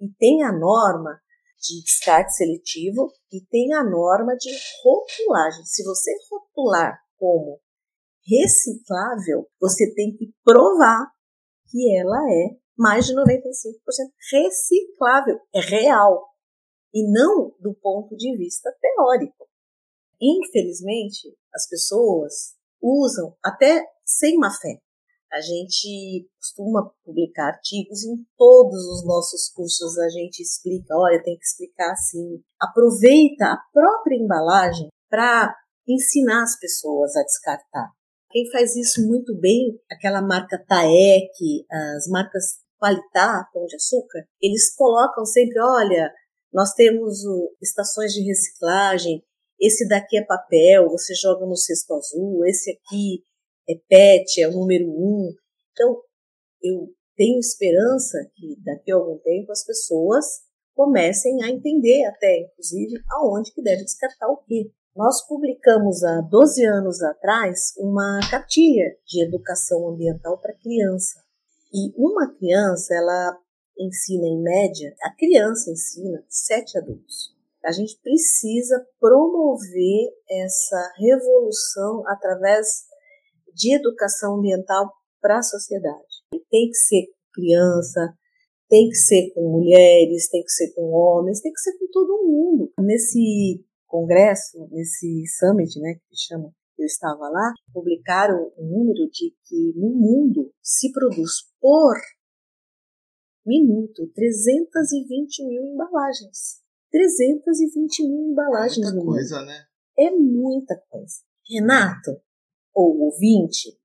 [0.00, 1.20] e tem a norma
[1.60, 4.50] de descarte seletivo e tem a norma de
[4.82, 5.64] rotulagem.
[5.64, 7.60] Se você rotular como
[8.26, 11.10] reciclável, você tem que provar
[11.70, 13.20] que ela é mais de 95%
[14.30, 16.28] reciclável, é real,
[16.94, 19.48] e não do ponto de vista teórico.
[20.20, 24.80] Infelizmente, as pessoas usam até sem má fé.
[25.32, 31.36] A gente costuma publicar artigos em todos os nossos cursos, a gente explica, olha, tem
[31.36, 32.42] que explicar assim.
[32.58, 35.54] Aproveita a própria embalagem para
[35.86, 37.90] ensinar as pessoas a descartar.
[38.30, 44.74] Quem faz isso muito bem, aquela marca Taek, as marcas Qualitá, Pão de Açúcar, eles
[44.76, 46.12] colocam sempre, olha,
[46.52, 49.22] nós temos o, estações de reciclagem,
[49.60, 53.24] esse daqui é papel, você joga no cesto azul, esse aqui
[53.68, 55.32] é PET, é o número um.
[55.72, 56.00] Então,
[56.62, 60.24] eu tenho esperança que daqui a algum tempo as pessoas
[60.74, 64.70] comecem a entender até, inclusive, aonde que deve descartar o quê.
[64.94, 71.20] Nós publicamos há 12 anos atrás uma cartilha de educação ambiental para criança.
[71.72, 73.38] E uma criança, ela
[73.78, 77.36] ensina em média, a criança ensina sete adultos.
[77.64, 82.87] A gente precisa promover essa revolução através
[83.58, 86.22] de educação ambiental para a sociedade.
[86.32, 88.14] E tem que ser com criança,
[88.68, 92.24] tem que ser com mulheres, tem que ser com homens, tem que ser com todo
[92.24, 92.72] mundo.
[92.78, 99.72] Nesse congresso, nesse summit, né, que chama, eu estava lá, publicaram um número de que
[99.74, 101.96] no mundo se produz por
[103.44, 106.62] minuto 320 mil embalagens.
[106.92, 109.14] 320 mil embalagens é muita no mundo.
[109.14, 109.64] coisa, né?
[109.98, 111.16] É muita coisa.
[111.50, 112.20] Renato,
[112.78, 113.78] ou ouvinte,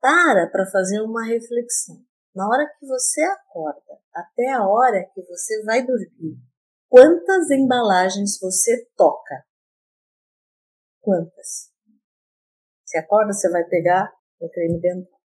[0.00, 2.04] para para fazer uma reflexão.
[2.34, 6.38] Na hora que você acorda até a hora que você vai dormir,
[6.88, 9.44] Quantas embalagens você toca?
[11.00, 11.72] Quantas?
[12.84, 15.20] Você acorda, você vai pegar um creme dental,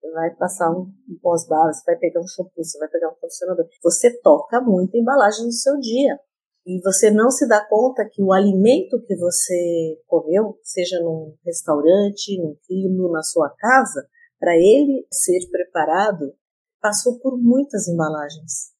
[0.00, 3.14] você vai passar um, um pós-bala, você vai pegar um shampoo, você vai pegar um
[3.14, 3.66] condicionador.
[3.82, 6.18] Você toca muita embalagem no seu dia.
[6.66, 12.40] E você não se dá conta que o alimento que você comeu, seja num restaurante,
[12.40, 16.34] num quilo, na sua casa, para ele ser preparado,
[16.80, 18.74] passou por muitas embalagens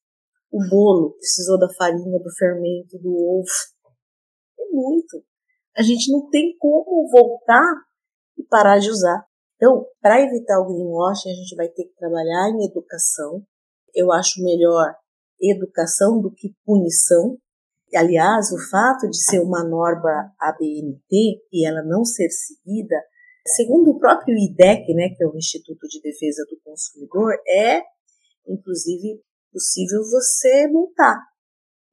[0.55, 3.45] o bolo precisou da farinha, do fermento, do ovo.
[4.57, 5.21] É muito.
[5.75, 7.65] A gente não tem como voltar
[8.37, 9.25] e parar de usar.
[9.57, 13.45] Então, para evitar o greenwashing, a gente vai ter que trabalhar em educação.
[13.93, 14.95] Eu acho melhor
[15.41, 17.37] educação do que punição.
[17.93, 22.95] Aliás, o fato de ser uma norma ABNT e ela não ser seguida,
[23.47, 27.81] segundo o próprio IDEC, né, que é o Instituto de Defesa do Consumidor, é
[28.47, 29.21] inclusive
[29.51, 31.17] possível você multar.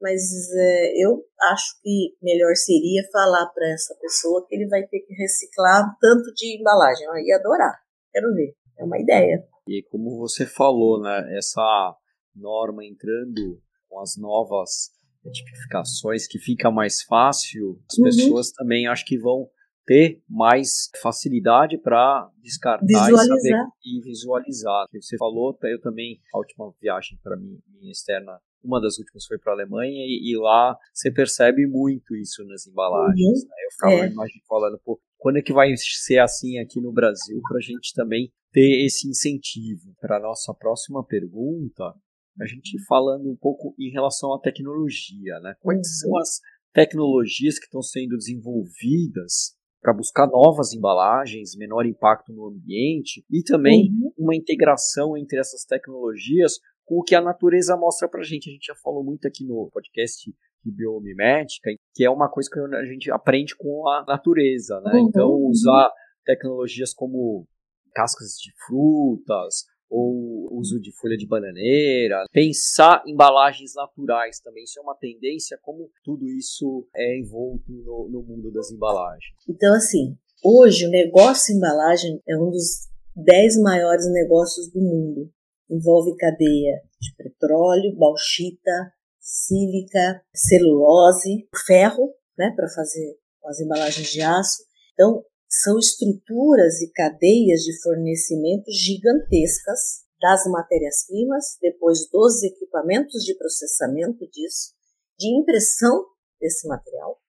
[0.01, 0.21] Mas
[0.57, 5.15] é, eu acho que melhor seria falar para essa pessoa que ele vai ter que
[5.15, 7.07] reciclar tanto de embalagem.
[7.07, 7.79] Eu ia adorar.
[8.11, 8.57] Quero ver.
[8.77, 9.47] É uma ideia.
[9.69, 11.97] E como você falou, né, essa
[12.35, 14.91] norma entrando com as novas
[15.31, 18.05] tipificações que fica mais fácil, as uhum.
[18.05, 19.49] pessoas também acho que vão
[19.85, 23.25] ter mais facilidade para descartar visualizar.
[23.25, 24.87] e saber e visualizar.
[24.93, 29.39] Você falou, eu também, a última viagem para mim, minha externa, uma das últimas foi
[29.39, 33.43] para a Alemanha e, e, lá você percebe muito isso nas embalagens.
[33.43, 33.49] Uhum.
[33.49, 33.57] Né?
[33.65, 34.09] Eu ficava é.
[34.09, 37.93] imaginando, falando, pô, quando é que vai ser assim aqui no Brasil para a gente
[37.95, 39.95] também ter esse incentivo?
[40.01, 41.93] Para a nossa próxima pergunta,
[42.41, 45.55] a gente falando um pouco em relação à tecnologia, né?
[45.61, 45.85] Quais uhum.
[45.85, 46.41] são as
[46.73, 53.91] tecnologias que estão sendo desenvolvidas para buscar novas embalagens, menor impacto no ambiente e também
[53.91, 54.13] uhum.
[54.17, 58.49] uma integração entre essas tecnologias com o que a natureza mostra para a gente.
[58.49, 60.33] A gente já falou muito aqui no podcast
[60.65, 64.93] de biomimética, que é uma coisa que a gente aprende com a natureza, né?
[64.95, 65.09] Uhum.
[65.09, 65.91] Então, usar
[66.25, 67.47] tecnologias como
[67.93, 74.83] cascas de frutas, ou uso de folha de bananeira, pensar embalagens naturais também, isso é
[74.83, 79.37] uma tendência, como tudo isso é envolto no, no mundo das embalagens.
[79.47, 85.31] Então, assim, hoje o negócio embalagem é um dos dez maiores negócios do mundo.
[85.71, 94.63] Envolve cadeia de petróleo, bauxita, sílica, celulose, ferro, né, para fazer as embalagens de aço.
[94.95, 95.23] Então,
[95.53, 104.73] são estruturas e cadeias de fornecimento gigantescas das matérias-primas, depois dos equipamentos de processamento disso,
[105.19, 106.07] de impressão
[106.41, 107.21] desse material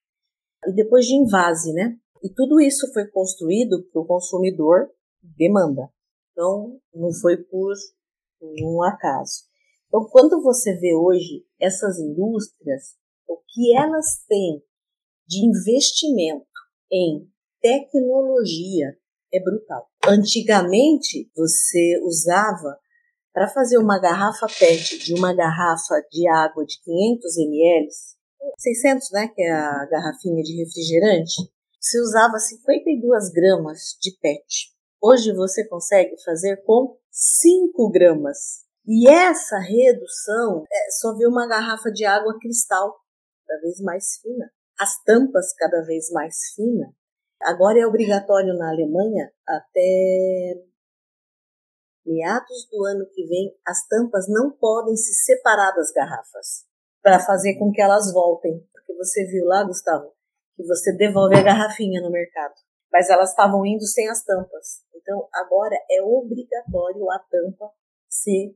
[0.66, 1.98] e depois de invase, né?
[2.24, 4.90] E tudo isso foi construído para o consumidor
[5.22, 5.90] demanda.
[6.32, 7.74] Então, não foi por
[8.42, 9.44] um acaso.
[9.88, 12.96] Então, quando você vê hoje essas indústrias,
[13.28, 14.64] o que elas têm
[15.28, 16.48] de investimento
[16.90, 17.30] em
[17.64, 18.98] tecnologia
[19.34, 19.88] é brutal.
[20.06, 22.78] Antigamente, você usava
[23.34, 27.88] para fazer uma garrafa PET de uma garrafa de água de 500 ml,
[28.58, 31.42] 600, né, que é a garrafinha de refrigerante,
[31.80, 34.72] você usava 52 gramas de PET.
[35.02, 38.64] Hoje você consegue fazer com 5 gramas.
[38.86, 42.94] E essa redução é só ver uma garrafa de água cristal,
[43.48, 44.52] cada vez mais fina.
[44.80, 47.03] As tampas cada vez mais finas.
[47.42, 50.64] Agora é obrigatório na Alemanha até
[52.06, 56.66] meados do ano que vem, as tampas não podem se separar das garrafas
[57.02, 58.66] para fazer com que elas voltem.
[58.72, 60.14] Porque você viu lá, Gustavo,
[60.56, 62.54] que você devolve a garrafinha no mercado.
[62.92, 64.84] Mas elas estavam indo sem as tampas.
[64.96, 67.72] Então agora é obrigatório a tampa
[68.10, 68.56] ser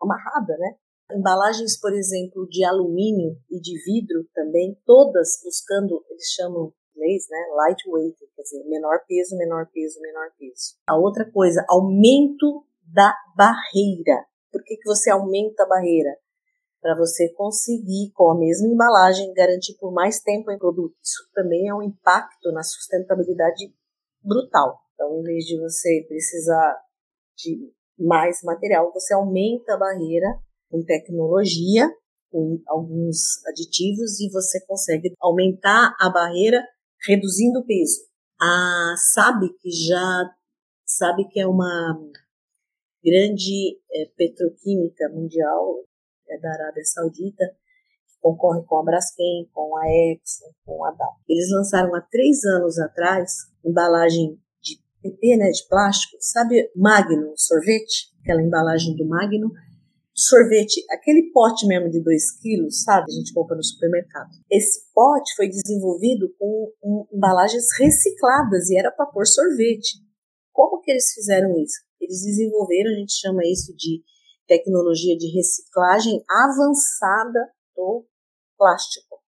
[0.00, 0.76] amarrada, né?
[1.10, 7.38] Embalagens, por exemplo, de alumínio e de vidro também, todas buscando, eles chamam inglês, né?
[7.54, 10.74] Lightweight, quer dizer, menor peso, menor peso, menor peso.
[10.88, 14.26] A outra coisa, aumento da barreira.
[14.50, 16.16] Por que, que você aumenta a barreira?
[16.80, 20.94] Para você conseguir, com a mesma embalagem, garantir por mais tempo em produto.
[21.02, 23.72] Isso também é um impacto na sustentabilidade
[24.22, 24.78] brutal.
[24.94, 26.76] Então, em vez de você precisar
[27.36, 30.38] de mais material, você aumenta a barreira
[30.70, 31.88] com tecnologia,
[32.30, 36.62] com alguns aditivos, e você consegue aumentar a barreira
[37.06, 38.06] reduzindo o peso.
[38.40, 40.30] A sabe que já
[40.84, 41.98] sabe que é uma
[43.04, 45.84] grande é, petroquímica mundial
[46.28, 47.44] é da Arábia Saudita
[48.06, 51.14] que concorre com a Braskem, com a Exxon, com a Dow.
[51.28, 53.32] Eles lançaram há três anos atrás
[53.64, 59.52] embalagem de PP, né, de plástico, sabe Magno sorvete, aquela embalagem do Magno
[60.18, 63.06] sorvete, aquele pote mesmo de 2 quilos, sabe?
[63.08, 64.30] A gente compra no supermercado.
[64.50, 69.98] Esse pote foi desenvolvido com um, embalagens recicladas e era para pôr sorvete.
[70.52, 71.78] Como que eles fizeram isso?
[72.00, 74.02] Eles desenvolveram, a gente chama isso de
[74.48, 78.04] tecnologia de reciclagem avançada do
[78.56, 79.18] plástico.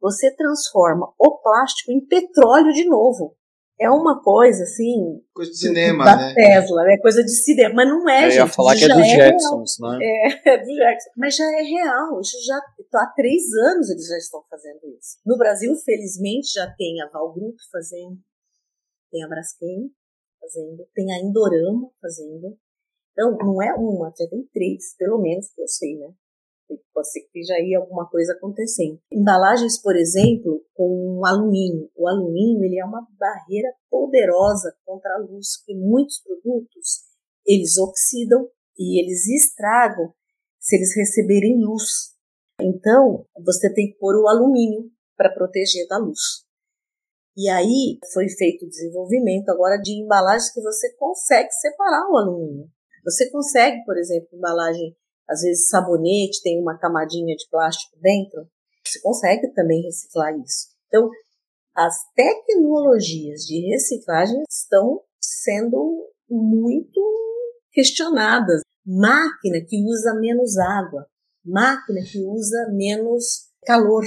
[0.00, 3.36] Você transforma o plástico em petróleo de novo
[3.80, 5.22] é uma coisa assim.
[5.32, 6.34] Coisa de cinema, da né?
[6.34, 7.74] Tesla, é coisa de cinema.
[7.74, 8.40] Mas não é, Eu gente.
[8.40, 9.92] ia falar que é dos é Jetsons, real.
[9.92, 10.04] né?
[10.04, 11.12] É, é do Jetsons.
[11.16, 12.20] Mas já é real.
[12.20, 12.56] Isso já.
[12.56, 15.18] Há três anos eles já estão fazendo isso.
[15.24, 18.18] No Brasil, felizmente, já tem a Val Group fazendo,
[19.10, 19.90] tem a Braskem
[20.40, 22.58] fazendo, tem a Indorama fazendo.
[23.12, 26.08] Então, não é uma, já tem três, pelo menos, que eu sei, né?
[26.92, 28.98] Pode ser que esteja aí alguma coisa acontecendo.
[29.12, 31.90] Embalagens, por exemplo, com alumínio.
[31.96, 37.04] O alumínio ele é uma barreira poderosa contra a luz, porque muitos produtos
[37.46, 40.12] eles oxidam e eles estragam
[40.58, 42.14] se eles receberem luz.
[42.60, 46.44] Então, você tem que pôr o alumínio para proteger da luz.
[47.36, 52.68] E aí foi feito o desenvolvimento agora de embalagens que você consegue separar o alumínio.
[53.04, 54.94] Você consegue, por exemplo, embalagem
[55.30, 58.48] às vezes sabonete tem uma camadinha de plástico dentro,
[58.84, 60.68] você consegue também reciclar isso.
[60.88, 61.08] Então,
[61.74, 67.00] as tecnologias de reciclagem estão sendo muito
[67.72, 68.62] questionadas.
[68.84, 71.06] Máquina que usa menos água,
[71.44, 74.04] máquina que usa menos calor,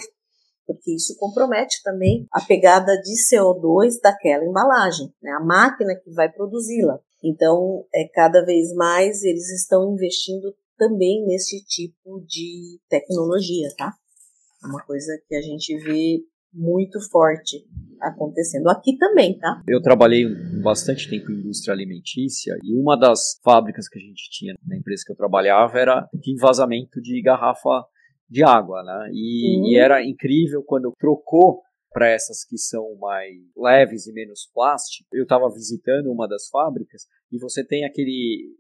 [0.66, 5.32] porque isso compromete também a pegada de CO2 daquela embalagem, né?
[5.32, 7.00] a máquina que vai produzi-la.
[7.24, 13.94] Então, é cada vez mais eles estão investindo também nesse tipo de tecnologia, tá?
[14.64, 17.66] É uma coisa que a gente vê muito forte
[18.00, 18.70] acontecendo.
[18.70, 19.62] Aqui também, tá?
[19.68, 20.26] Eu trabalhei
[20.62, 25.04] bastante tempo em indústria alimentícia e uma das fábricas que a gente tinha na empresa
[25.06, 27.86] que eu trabalhava era de vazamento de garrafa
[28.30, 29.10] de água, né?
[29.14, 29.68] E, uhum.
[29.68, 31.62] e era incrível quando trocou
[31.92, 35.08] para essas que são mais leves e menos plástico.
[35.14, 38.56] Eu estava visitando uma das fábricas e você tem aquele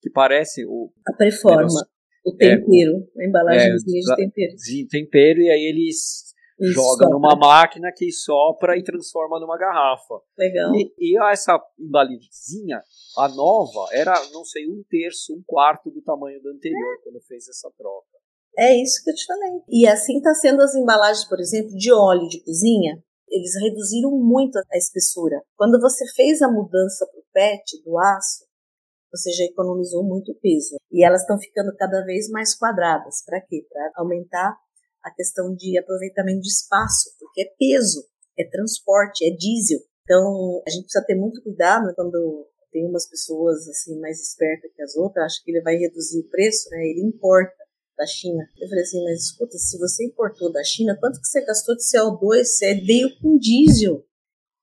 [0.00, 1.88] que parece o a preforma,
[2.24, 4.56] o tempero, é, a embalagem é, de tempero.
[4.56, 6.28] De tempero e aí eles
[6.60, 7.10] isso, joga sopra.
[7.10, 10.20] numa máquina que sopra e transforma numa garrafa.
[10.36, 10.74] Legal.
[10.74, 12.82] E, e essa embalagenzinha,
[13.16, 17.02] a nova, era, não sei, um terço, um quarto do tamanho da anterior, é.
[17.02, 18.18] quando fez essa troca.
[18.58, 19.62] É isso que eu te falei.
[19.68, 23.00] E assim está sendo as embalagens, por exemplo, de óleo de cozinha.
[23.30, 25.40] Eles reduziram muito a espessura.
[25.56, 28.47] Quando você fez a mudança para o PET, do aço,
[29.10, 30.76] você já economizou muito peso.
[30.90, 33.24] E elas estão ficando cada vez mais quadradas.
[33.24, 33.66] Para quê?
[33.68, 34.56] Para aumentar
[35.02, 38.04] a questão de aproveitamento de espaço, porque é peso,
[38.38, 39.80] é transporte, é diesel.
[40.02, 44.82] Então, a gente precisa ter muito cuidado quando tem umas pessoas assim mais espertas que
[44.82, 46.78] as outras, acho que ele vai reduzir o preço, né?
[46.86, 47.56] Ele importa
[47.96, 48.46] da China.
[48.58, 51.82] Eu falei assim, mas escuta, se você importou da China, quanto que você gastou de
[51.82, 52.44] CO2?
[52.44, 54.04] Você veio com diesel.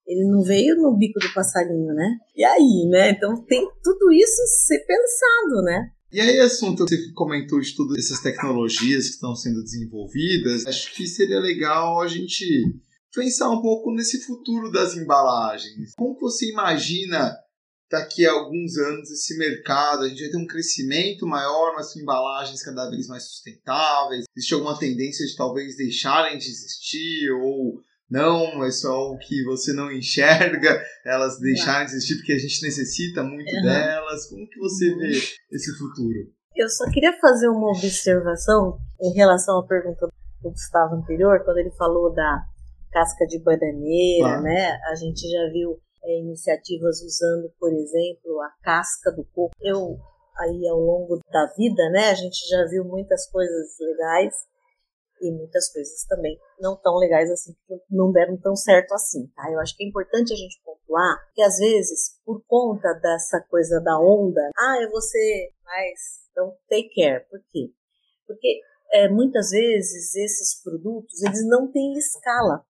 [0.06, 2.16] Ele não veio no bico do passarinho, né?
[2.34, 3.10] E aí, né?
[3.10, 5.90] Então tem tudo isso ser pensado, né?
[6.12, 11.06] E aí, assunto, você comentou de todas essas tecnologias que estão sendo desenvolvidas, acho que
[11.06, 12.44] seria legal a gente
[13.12, 15.94] pensar um pouco nesse futuro das embalagens.
[15.96, 17.36] Como você imagina
[17.90, 20.04] daqui a alguns anos esse mercado?
[20.04, 24.24] A gente vai ter um crescimento maior, mas com embalagens cada vez mais sustentáveis?
[24.36, 27.80] Existe alguma tendência de talvez deixarem de existir ou
[28.10, 32.62] não, é só o que você não enxerga, elas deixarem de existir porque a gente
[32.62, 33.62] necessita muito uhum.
[33.62, 34.28] delas.
[34.28, 35.10] Como que você vê
[35.52, 36.32] esse futuro?
[36.54, 40.06] Eu só queria fazer uma observação em relação à pergunta
[40.40, 42.44] do Gustavo anterior, quando ele falou da
[42.92, 44.78] casca de bananeira, né?
[44.90, 49.50] A gente já viu é, iniciativas usando, por exemplo, a casca do coco.
[49.60, 49.98] Eu
[50.38, 54.34] aí ao longo da vida, né, a gente já viu muitas coisas legais
[55.28, 59.50] e muitas coisas também não tão legais assim, que não deram tão certo assim, tá?
[59.50, 63.80] Eu acho que é importante a gente pontuar que às vezes, por conta dessa coisa
[63.80, 66.00] da onda, ah, eu vou ser mais,
[66.30, 67.24] então take care.
[67.28, 67.72] Por quê?
[68.26, 68.60] Porque
[68.92, 72.64] é, muitas vezes esses produtos, eles não têm escala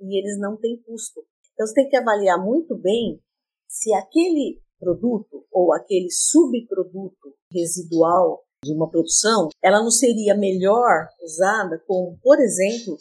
[0.00, 1.24] e eles não têm custo.
[1.52, 3.22] Então você tem que avaliar muito bem
[3.68, 11.82] se aquele produto ou aquele subproduto residual de uma produção, ela não seria melhor usada
[11.86, 12.96] como, por exemplo,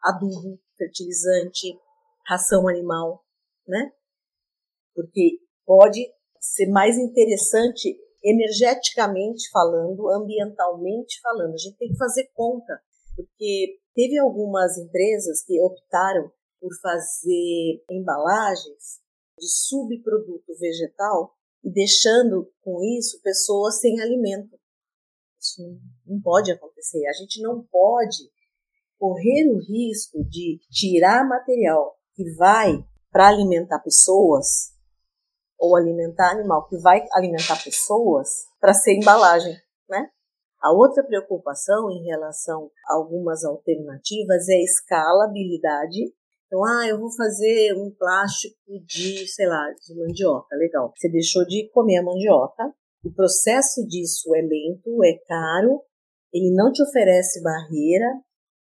[0.00, 1.78] adubo, fertilizante,
[2.26, 3.24] ração animal,
[3.66, 3.90] né?
[4.94, 6.06] Porque pode
[6.40, 11.54] ser mais interessante energeticamente falando, ambientalmente falando.
[11.54, 12.80] A gente tem que fazer conta,
[13.16, 16.30] porque teve algumas empresas que optaram
[16.60, 19.02] por fazer embalagens
[19.38, 24.56] de subproduto vegetal e deixando com isso pessoas sem alimento.
[25.44, 27.06] Isso não pode acontecer.
[27.06, 28.30] A gente não pode
[28.98, 32.82] correr o risco de tirar material que vai
[33.12, 34.72] para alimentar pessoas
[35.58, 38.28] ou alimentar animal que vai alimentar pessoas
[38.58, 39.54] para ser embalagem,
[39.88, 40.08] né?
[40.62, 46.14] A outra preocupação em relação a algumas alternativas é a escalabilidade.
[46.46, 50.92] Então, ah, eu vou fazer um plástico de, sei lá, de mandioca, legal.
[50.96, 52.74] Você deixou de comer a mandioca,
[53.04, 55.82] o processo disso é lento, é caro,
[56.32, 58.06] ele não te oferece barreira,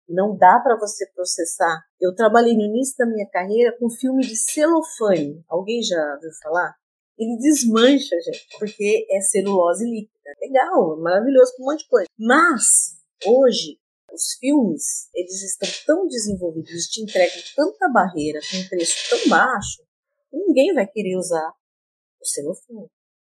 [0.09, 1.79] não dá para você processar.
[1.99, 5.43] Eu trabalhei no início da minha carreira com filme de celofane.
[5.47, 6.75] Alguém já ouviu falar?
[7.17, 10.31] Ele desmancha, gente, porque é celulose líquida.
[10.41, 12.07] Legal, maravilhoso com um monte de coisa.
[12.17, 13.77] Mas, hoje,
[14.11, 19.83] os filmes, eles estão tão desenvolvidos, te entregam tanta barreira com um preço tão baixo,
[20.29, 21.53] que ninguém vai querer usar
[22.19, 22.89] o celofane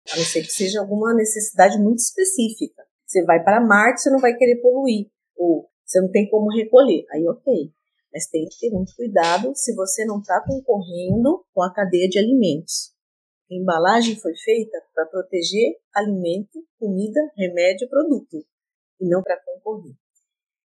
[0.09, 2.83] a não ser que seja alguma necessidade muito específica.
[3.05, 7.05] Você vai para Marte, você não vai querer poluir, ou você não tem como recolher,
[7.11, 7.71] aí ok.
[8.13, 12.19] Mas tem que ter muito cuidado se você não está concorrendo com a cadeia de
[12.19, 12.93] alimentos.
[13.49, 18.45] A embalagem foi feita para proteger alimento, comida, remédio, produto,
[18.99, 19.93] e não para concorrer.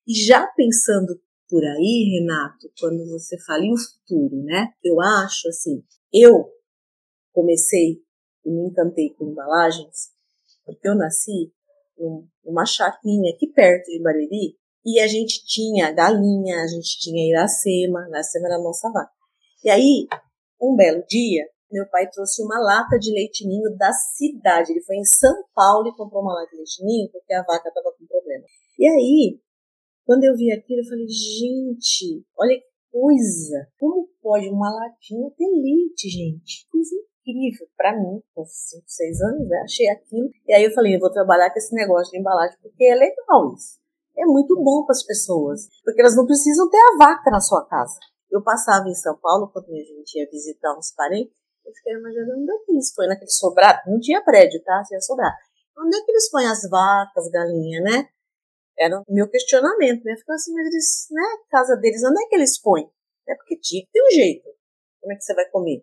[0.07, 4.73] E já pensando por aí, Renato, quando você fala em futuro, né?
[4.83, 5.83] Eu acho assim,
[6.13, 6.53] eu
[7.33, 8.06] comecei
[8.47, 10.13] e me encantei com embalagens,
[10.65, 11.53] porque eu nasci
[12.45, 18.07] numa chacrinha aqui perto de Bariri e a gente tinha galinha, a gente tinha Iracema,
[18.09, 19.11] Iracema era a nossa vaca.
[19.65, 20.07] E aí,
[20.63, 24.71] um belo dia, meu pai trouxe uma lata de leite ninho da cidade.
[24.71, 27.69] Ele foi em São Paulo e comprou uma lata de leite ninho porque a vaca
[27.69, 28.45] estava com problema.
[28.79, 29.41] E aí,
[30.07, 33.69] Quando eu vi aquilo, eu falei, gente, olha que coisa!
[33.77, 36.65] Como pode uma latinha ter leite, gente?
[36.71, 36.95] Coisa
[37.27, 39.59] incrível para mim, com 5, 6 anos, né?
[39.65, 40.31] achei aquilo.
[40.47, 43.53] E aí eu falei, eu vou trabalhar com esse negócio de embalagem, porque é legal
[43.55, 43.81] isso.
[44.17, 47.67] É muito bom para as pessoas, porque elas não precisam ter a vaca na sua
[47.67, 47.99] casa.
[48.31, 52.41] Eu passava em São Paulo, quando a gente ia visitar uns parentes, eu fiquei imaginando
[52.41, 53.91] onde é que eles põem naquele sobrado.
[53.91, 54.83] Não tinha prédio, tá?
[54.87, 55.35] Tinha sobrado.
[55.79, 58.09] Onde é que eles põem as vacas, galinha, né?
[58.79, 60.17] Era o meu questionamento, né?
[60.17, 61.23] Ficava assim, mas eles, né?
[61.51, 62.89] Casa deles, onde é que eles põem?
[63.29, 64.49] É porque tinha que ter um jeito.
[65.01, 65.83] Como é que você vai comer?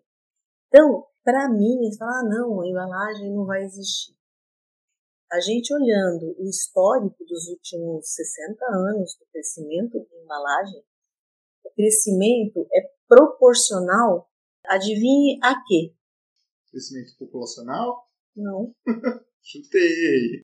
[0.68, 4.14] Então, para mim, eles falam, ah, não, a embalagem não vai existir.
[5.32, 10.84] A gente olhando o histórico dos últimos 60 anos do crescimento de embalagem,
[11.64, 14.30] o crescimento é proporcional,
[14.66, 15.94] adivinhe a quê?
[16.70, 18.08] Crescimento populacional?
[18.36, 18.74] Não.
[19.42, 20.42] Chutei.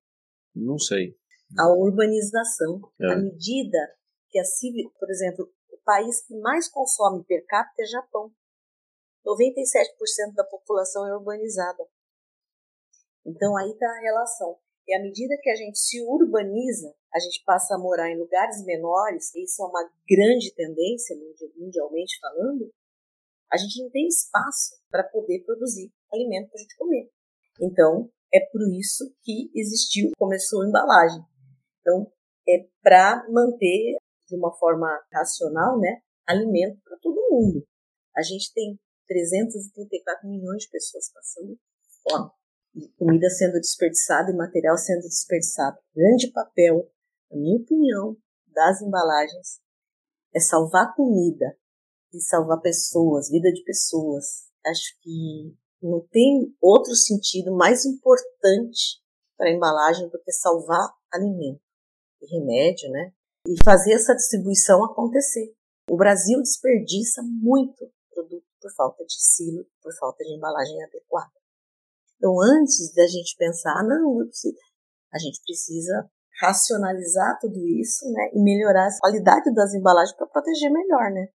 [0.54, 1.16] Não sei.
[1.58, 2.80] A urbanização.
[3.00, 3.12] É.
[3.12, 3.78] À medida
[4.30, 8.32] que a civil, por exemplo, o país que mais consome per capita é Japão.
[9.26, 11.86] 97% da população é urbanizada.
[13.24, 14.58] Então aí está a relação.
[14.86, 18.64] E à medida que a gente se urbaniza, a gente passa a morar em lugares
[18.64, 21.16] menores, e isso é uma grande tendência
[21.56, 22.72] mundialmente falando,
[23.52, 27.10] a gente não tem espaço para poder produzir alimento para a gente comer.
[27.60, 31.20] Então, é por isso que existiu, começou a embalagem.
[31.80, 32.10] Então,
[32.48, 33.96] é para manter
[34.26, 37.66] de uma forma racional, né, alimento para todo mundo.
[38.16, 38.78] A gente tem
[39.10, 41.58] 334 milhões de pessoas passando
[42.08, 42.30] fome.
[42.76, 45.76] E comida sendo desperdiçada e material sendo desperdiçado.
[45.92, 46.88] Grande papel,
[47.28, 49.60] na minha opinião, das embalagens
[50.32, 51.56] é salvar comida
[52.14, 54.48] e salvar pessoas, vida de pessoas.
[54.64, 59.00] Acho que não tem outro sentido mais importante
[59.36, 61.62] para a embalagem do que salvar alimento
[62.22, 63.12] e remédio, né?
[63.48, 65.52] E fazer essa distribuição acontecer.
[65.90, 71.32] O Brasil desperdiça muito produto por falta de silo, por falta de embalagem adequada.
[72.16, 74.20] Então, antes da gente pensar, ah, não,
[75.12, 80.70] a gente precisa racionalizar tudo isso, né, e melhorar a qualidade das embalagens para proteger
[80.70, 81.28] melhor, né?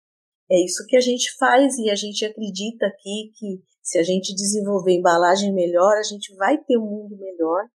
[0.50, 4.34] É isso que a gente faz e a gente acredita aqui que se a gente
[4.34, 7.68] desenvolver embalagem melhor, a gente vai ter um mundo melhor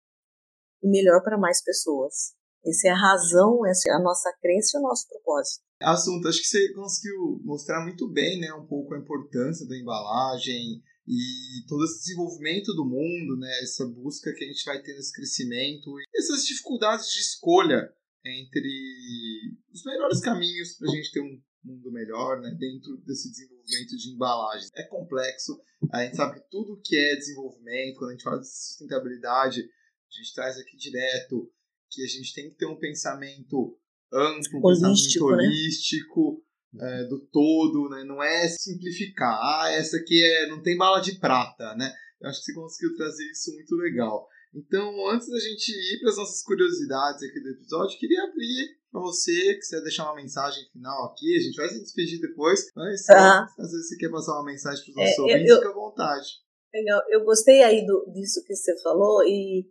[0.82, 2.34] e melhor para mais pessoas.
[2.66, 5.64] Essa é a razão, essa é a nossa crença e o nosso propósito.
[5.82, 10.84] Assunto, acho que você conseguiu mostrar muito bem, né, um pouco a importância da embalagem
[11.08, 15.14] e todo esse desenvolvimento do mundo, né, essa busca que a gente vai ter nesse
[15.14, 17.90] crescimento e essas dificuldades de escolha
[18.26, 23.96] entre os melhores caminhos para a gente ter um mundo melhor, né, dentro desse desenvolvimento
[23.98, 24.70] de embalagens.
[24.76, 25.60] É complexo,
[25.94, 30.34] a gente sabe tudo que é desenvolvimento, quando a gente fala de sustentabilidade, a gente
[30.34, 31.50] traz aqui direto
[31.90, 33.80] que a gente tem que ter um pensamento
[34.14, 35.48] amplo, um Holístico, pensamento né?
[35.48, 36.44] holístico,
[36.80, 38.04] é, do todo, né?
[38.04, 39.38] Não é simplificar.
[39.42, 41.92] Ah, essa aqui é, não tem bala de prata, né?
[42.22, 44.28] Eu acho que você conseguiu trazer isso muito legal.
[44.54, 49.02] Então, antes da gente ir para as nossas curiosidades aqui do episódio, queria abrir para
[49.02, 51.38] você, que você deixar uma mensagem final aqui.
[51.38, 53.44] A gente vai se despedir depois, mas Tá.
[53.60, 55.74] às vezes você quer passar uma mensagem para os nossos É, ouvintes, eu- fica à
[55.74, 56.28] vontade.
[56.74, 57.02] Legal.
[57.10, 59.66] Eu gostei aí do, disso que você falou e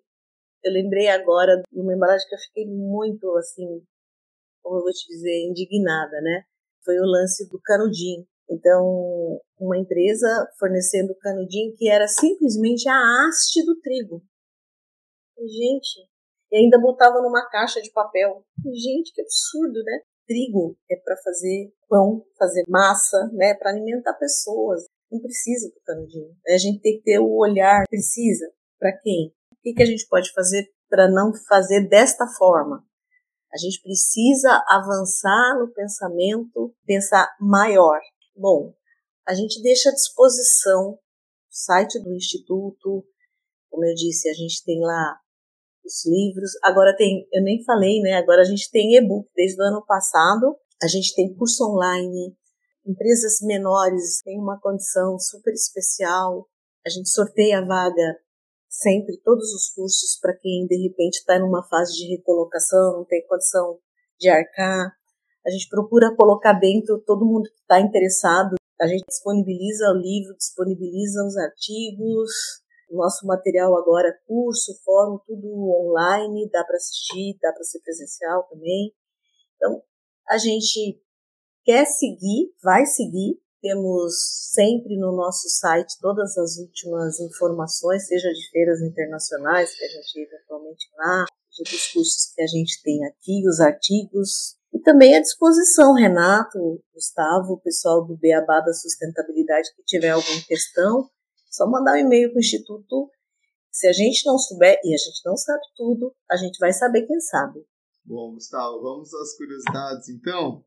[0.65, 3.83] eu lembrei agora de uma embalagem que eu fiquei muito, assim,
[4.69, 6.43] como eu vou te dizer, indignada, né?
[6.85, 8.27] Foi o lance do canudinho.
[8.51, 10.27] Então, uma empresa
[10.59, 14.23] fornecendo canudinho que era simplesmente a haste do trigo.
[15.39, 16.07] Gente,
[16.53, 18.45] e ainda botava numa caixa de papel.
[18.65, 20.01] Gente, que absurdo, né?
[20.27, 23.55] Trigo é para fazer pão, fazer massa, né?
[23.55, 24.85] Para alimentar pessoas.
[25.11, 26.35] Não precisa do canudinho.
[26.47, 27.85] A gente tem que ter o olhar.
[27.89, 28.51] Precisa.
[28.79, 29.29] Para quem?
[29.53, 32.85] O que, que a gente pode fazer para não fazer desta forma?
[33.53, 37.99] A gente precisa avançar no pensamento, pensar maior.
[38.37, 38.75] Bom,
[39.27, 40.99] a gente deixa à disposição o
[41.51, 43.05] site do Instituto.
[43.71, 45.19] Como eu disse, a gente tem lá
[45.85, 46.53] os livros.
[46.63, 48.15] Agora tem, eu nem falei, né?
[48.15, 50.57] Agora a gente tem e-book desde o ano passado.
[50.83, 52.37] A gente tem curso online.
[52.87, 56.47] Empresas menores têm uma condição super especial.
[56.87, 58.19] A gente sorteia a vaga
[58.69, 63.27] sempre, todos os cursos para quem de repente está numa fase de recolocação, não tem
[63.27, 63.79] condição
[64.19, 64.93] de arcar.
[65.47, 68.57] A gente procura colocar dentro todo mundo que está interessado.
[68.81, 72.31] A gente disponibiliza o livro, disponibiliza os artigos,
[72.91, 78.95] nosso material agora, curso, fórum, tudo online, dá para assistir, dá para ser presencial também.
[79.57, 79.83] Então,
[80.29, 81.01] a gente
[81.65, 83.41] quer seguir, vai seguir.
[83.61, 84.15] Temos
[84.53, 90.21] sempre no nosso site todas as últimas informações, seja de feiras internacionais que a gente
[90.21, 94.57] eventualmente lá, seja dos cursos que a gente tem aqui, os artigos.
[94.73, 100.41] E também à disposição, Renato, Gustavo, o pessoal do Beabá da Sustentabilidade, que tiver alguma
[100.47, 101.09] questão,
[101.51, 103.11] só mandar um e-mail para o Instituto.
[103.73, 107.07] Se a gente não souber, e a gente não sabe tudo, a gente vai saber
[107.07, 107.61] quem sabe.
[108.05, 110.65] Bom, Gustavo, vamos às curiosidades então?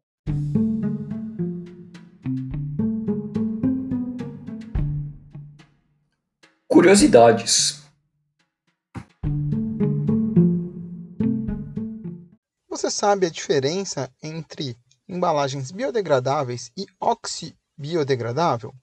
[6.81, 7.79] Curiosidades.
[12.67, 14.75] Você sabe a diferença entre
[15.07, 18.73] embalagens biodegradáveis e oxibiodegradável?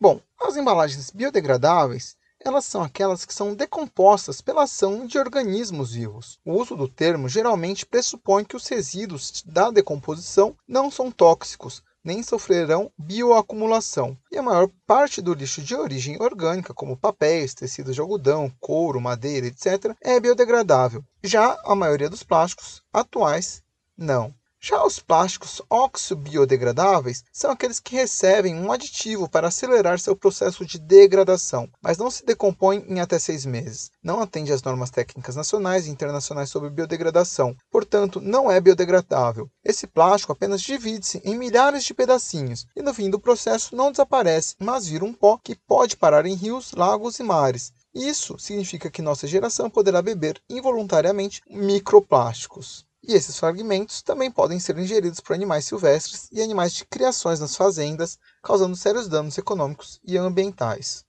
[0.00, 6.40] Bom, as embalagens biodegradáveis elas são aquelas que são decompostas pela ação de organismos vivos.
[6.44, 12.22] O uso do termo geralmente pressupõe que os resíduos da decomposição não são tóxicos, nem
[12.22, 14.16] sofrerão bioacumulação.
[14.30, 19.00] E a maior parte do lixo de origem orgânica, como papéis, tecidos de algodão, couro,
[19.00, 21.04] madeira, etc., é biodegradável.
[21.22, 23.62] Já a maioria dos plásticos atuais,
[23.96, 24.34] não.
[24.64, 30.78] Já os plásticos oxo-biodegradáveis são aqueles que recebem um aditivo para acelerar seu processo de
[30.78, 33.90] degradação, mas não se decompõem em até seis meses.
[34.00, 39.50] Não atende às normas técnicas nacionais e internacionais sobre biodegradação, portanto, não é biodegradável.
[39.64, 44.54] Esse plástico apenas divide-se em milhares de pedacinhos e no fim do processo não desaparece,
[44.60, 47.72] mas vira um pó que pode parar em rios, lagos e mares.
[47.92, 52.86] Isso significa que nossa geração poderá beber involuntariamente microplásticos.
[53.02, 57.56] E esses fragmentos também podem ser ingeridos por animais silvestres e animais de criações nas
[57.56, 61.04] fazendas, causando sérios danos econômicos e ambientais.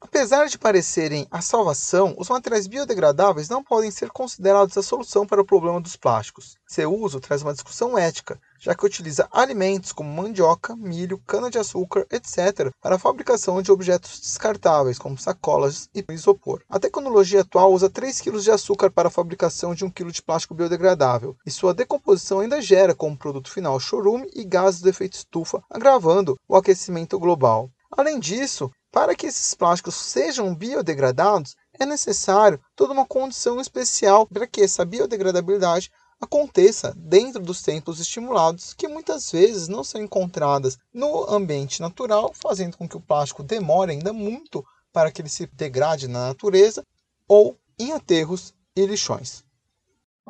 [0.00, 5.40] Apesar de parecerem a salvação, os materiais biodegradáveis não podem ser considerados a solução para
[5.40, 6.56] o problema dos plásticos.
[6.66, 12.70] Seu uso traz uma discussão ética, já que utiliza alimentos como mandioca, milho, cana-de-açúcar, etc.,
[12.80, 16.62] para a fabricação de objetos descartáveis, como sacolas e isopor.
[16.70, 20.22] A tecnologia atual usa 3 kg de açúcar para a fabricação de 1 kg de
[20.22, 25.14] plástico biodegradável, e sua decomposição ainda gera como produto final chorume e gases do efeito
[25.14, 27.68] estufa, agravando o aquecimento global.
[27.90, 34.46] Além disso, para que esses plásticos sejam biodegradados, é necessário toda uma condição especial para
[34.46, 35.90] que essa biodegradabilidade
[36.22, 42.76] aconteça dentro dos tempos estimulados, que muitas vezes não são encontradas no ambiente natural, fazendo
[42.76, 46.84] com que o plástico demore ainda muito para que ele se degrade na natureza,
[47.26, 49.44] ou em aterros e lixões.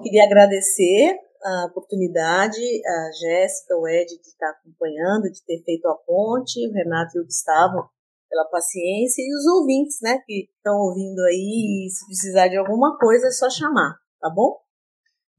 [0.02, 5.94] Queria agradecer a oportunidade, a Jéssica, o Ed, de estar acompanhando, de ter feito a
[5.94, 7.90] ponte, o Renato e o Gustavo
[8.30, 12.96] pela paciência e os ouvintes, né, que estão ouvindo aí e se precisar de alguma
[12.96, 14.61] coisa é só chamar, tá bom?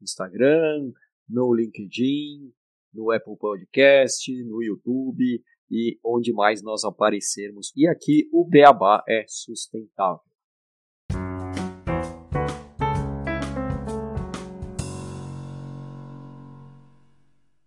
[0.00, 0.92] Instagram,
[1.28, 2.52] no LinkedIn,
[2.92, 7.72] no Apple Podcast, no YouTube e onde mais nós aparecermos.
[7.76, 10.31] E aqui o Beabá é sustentável.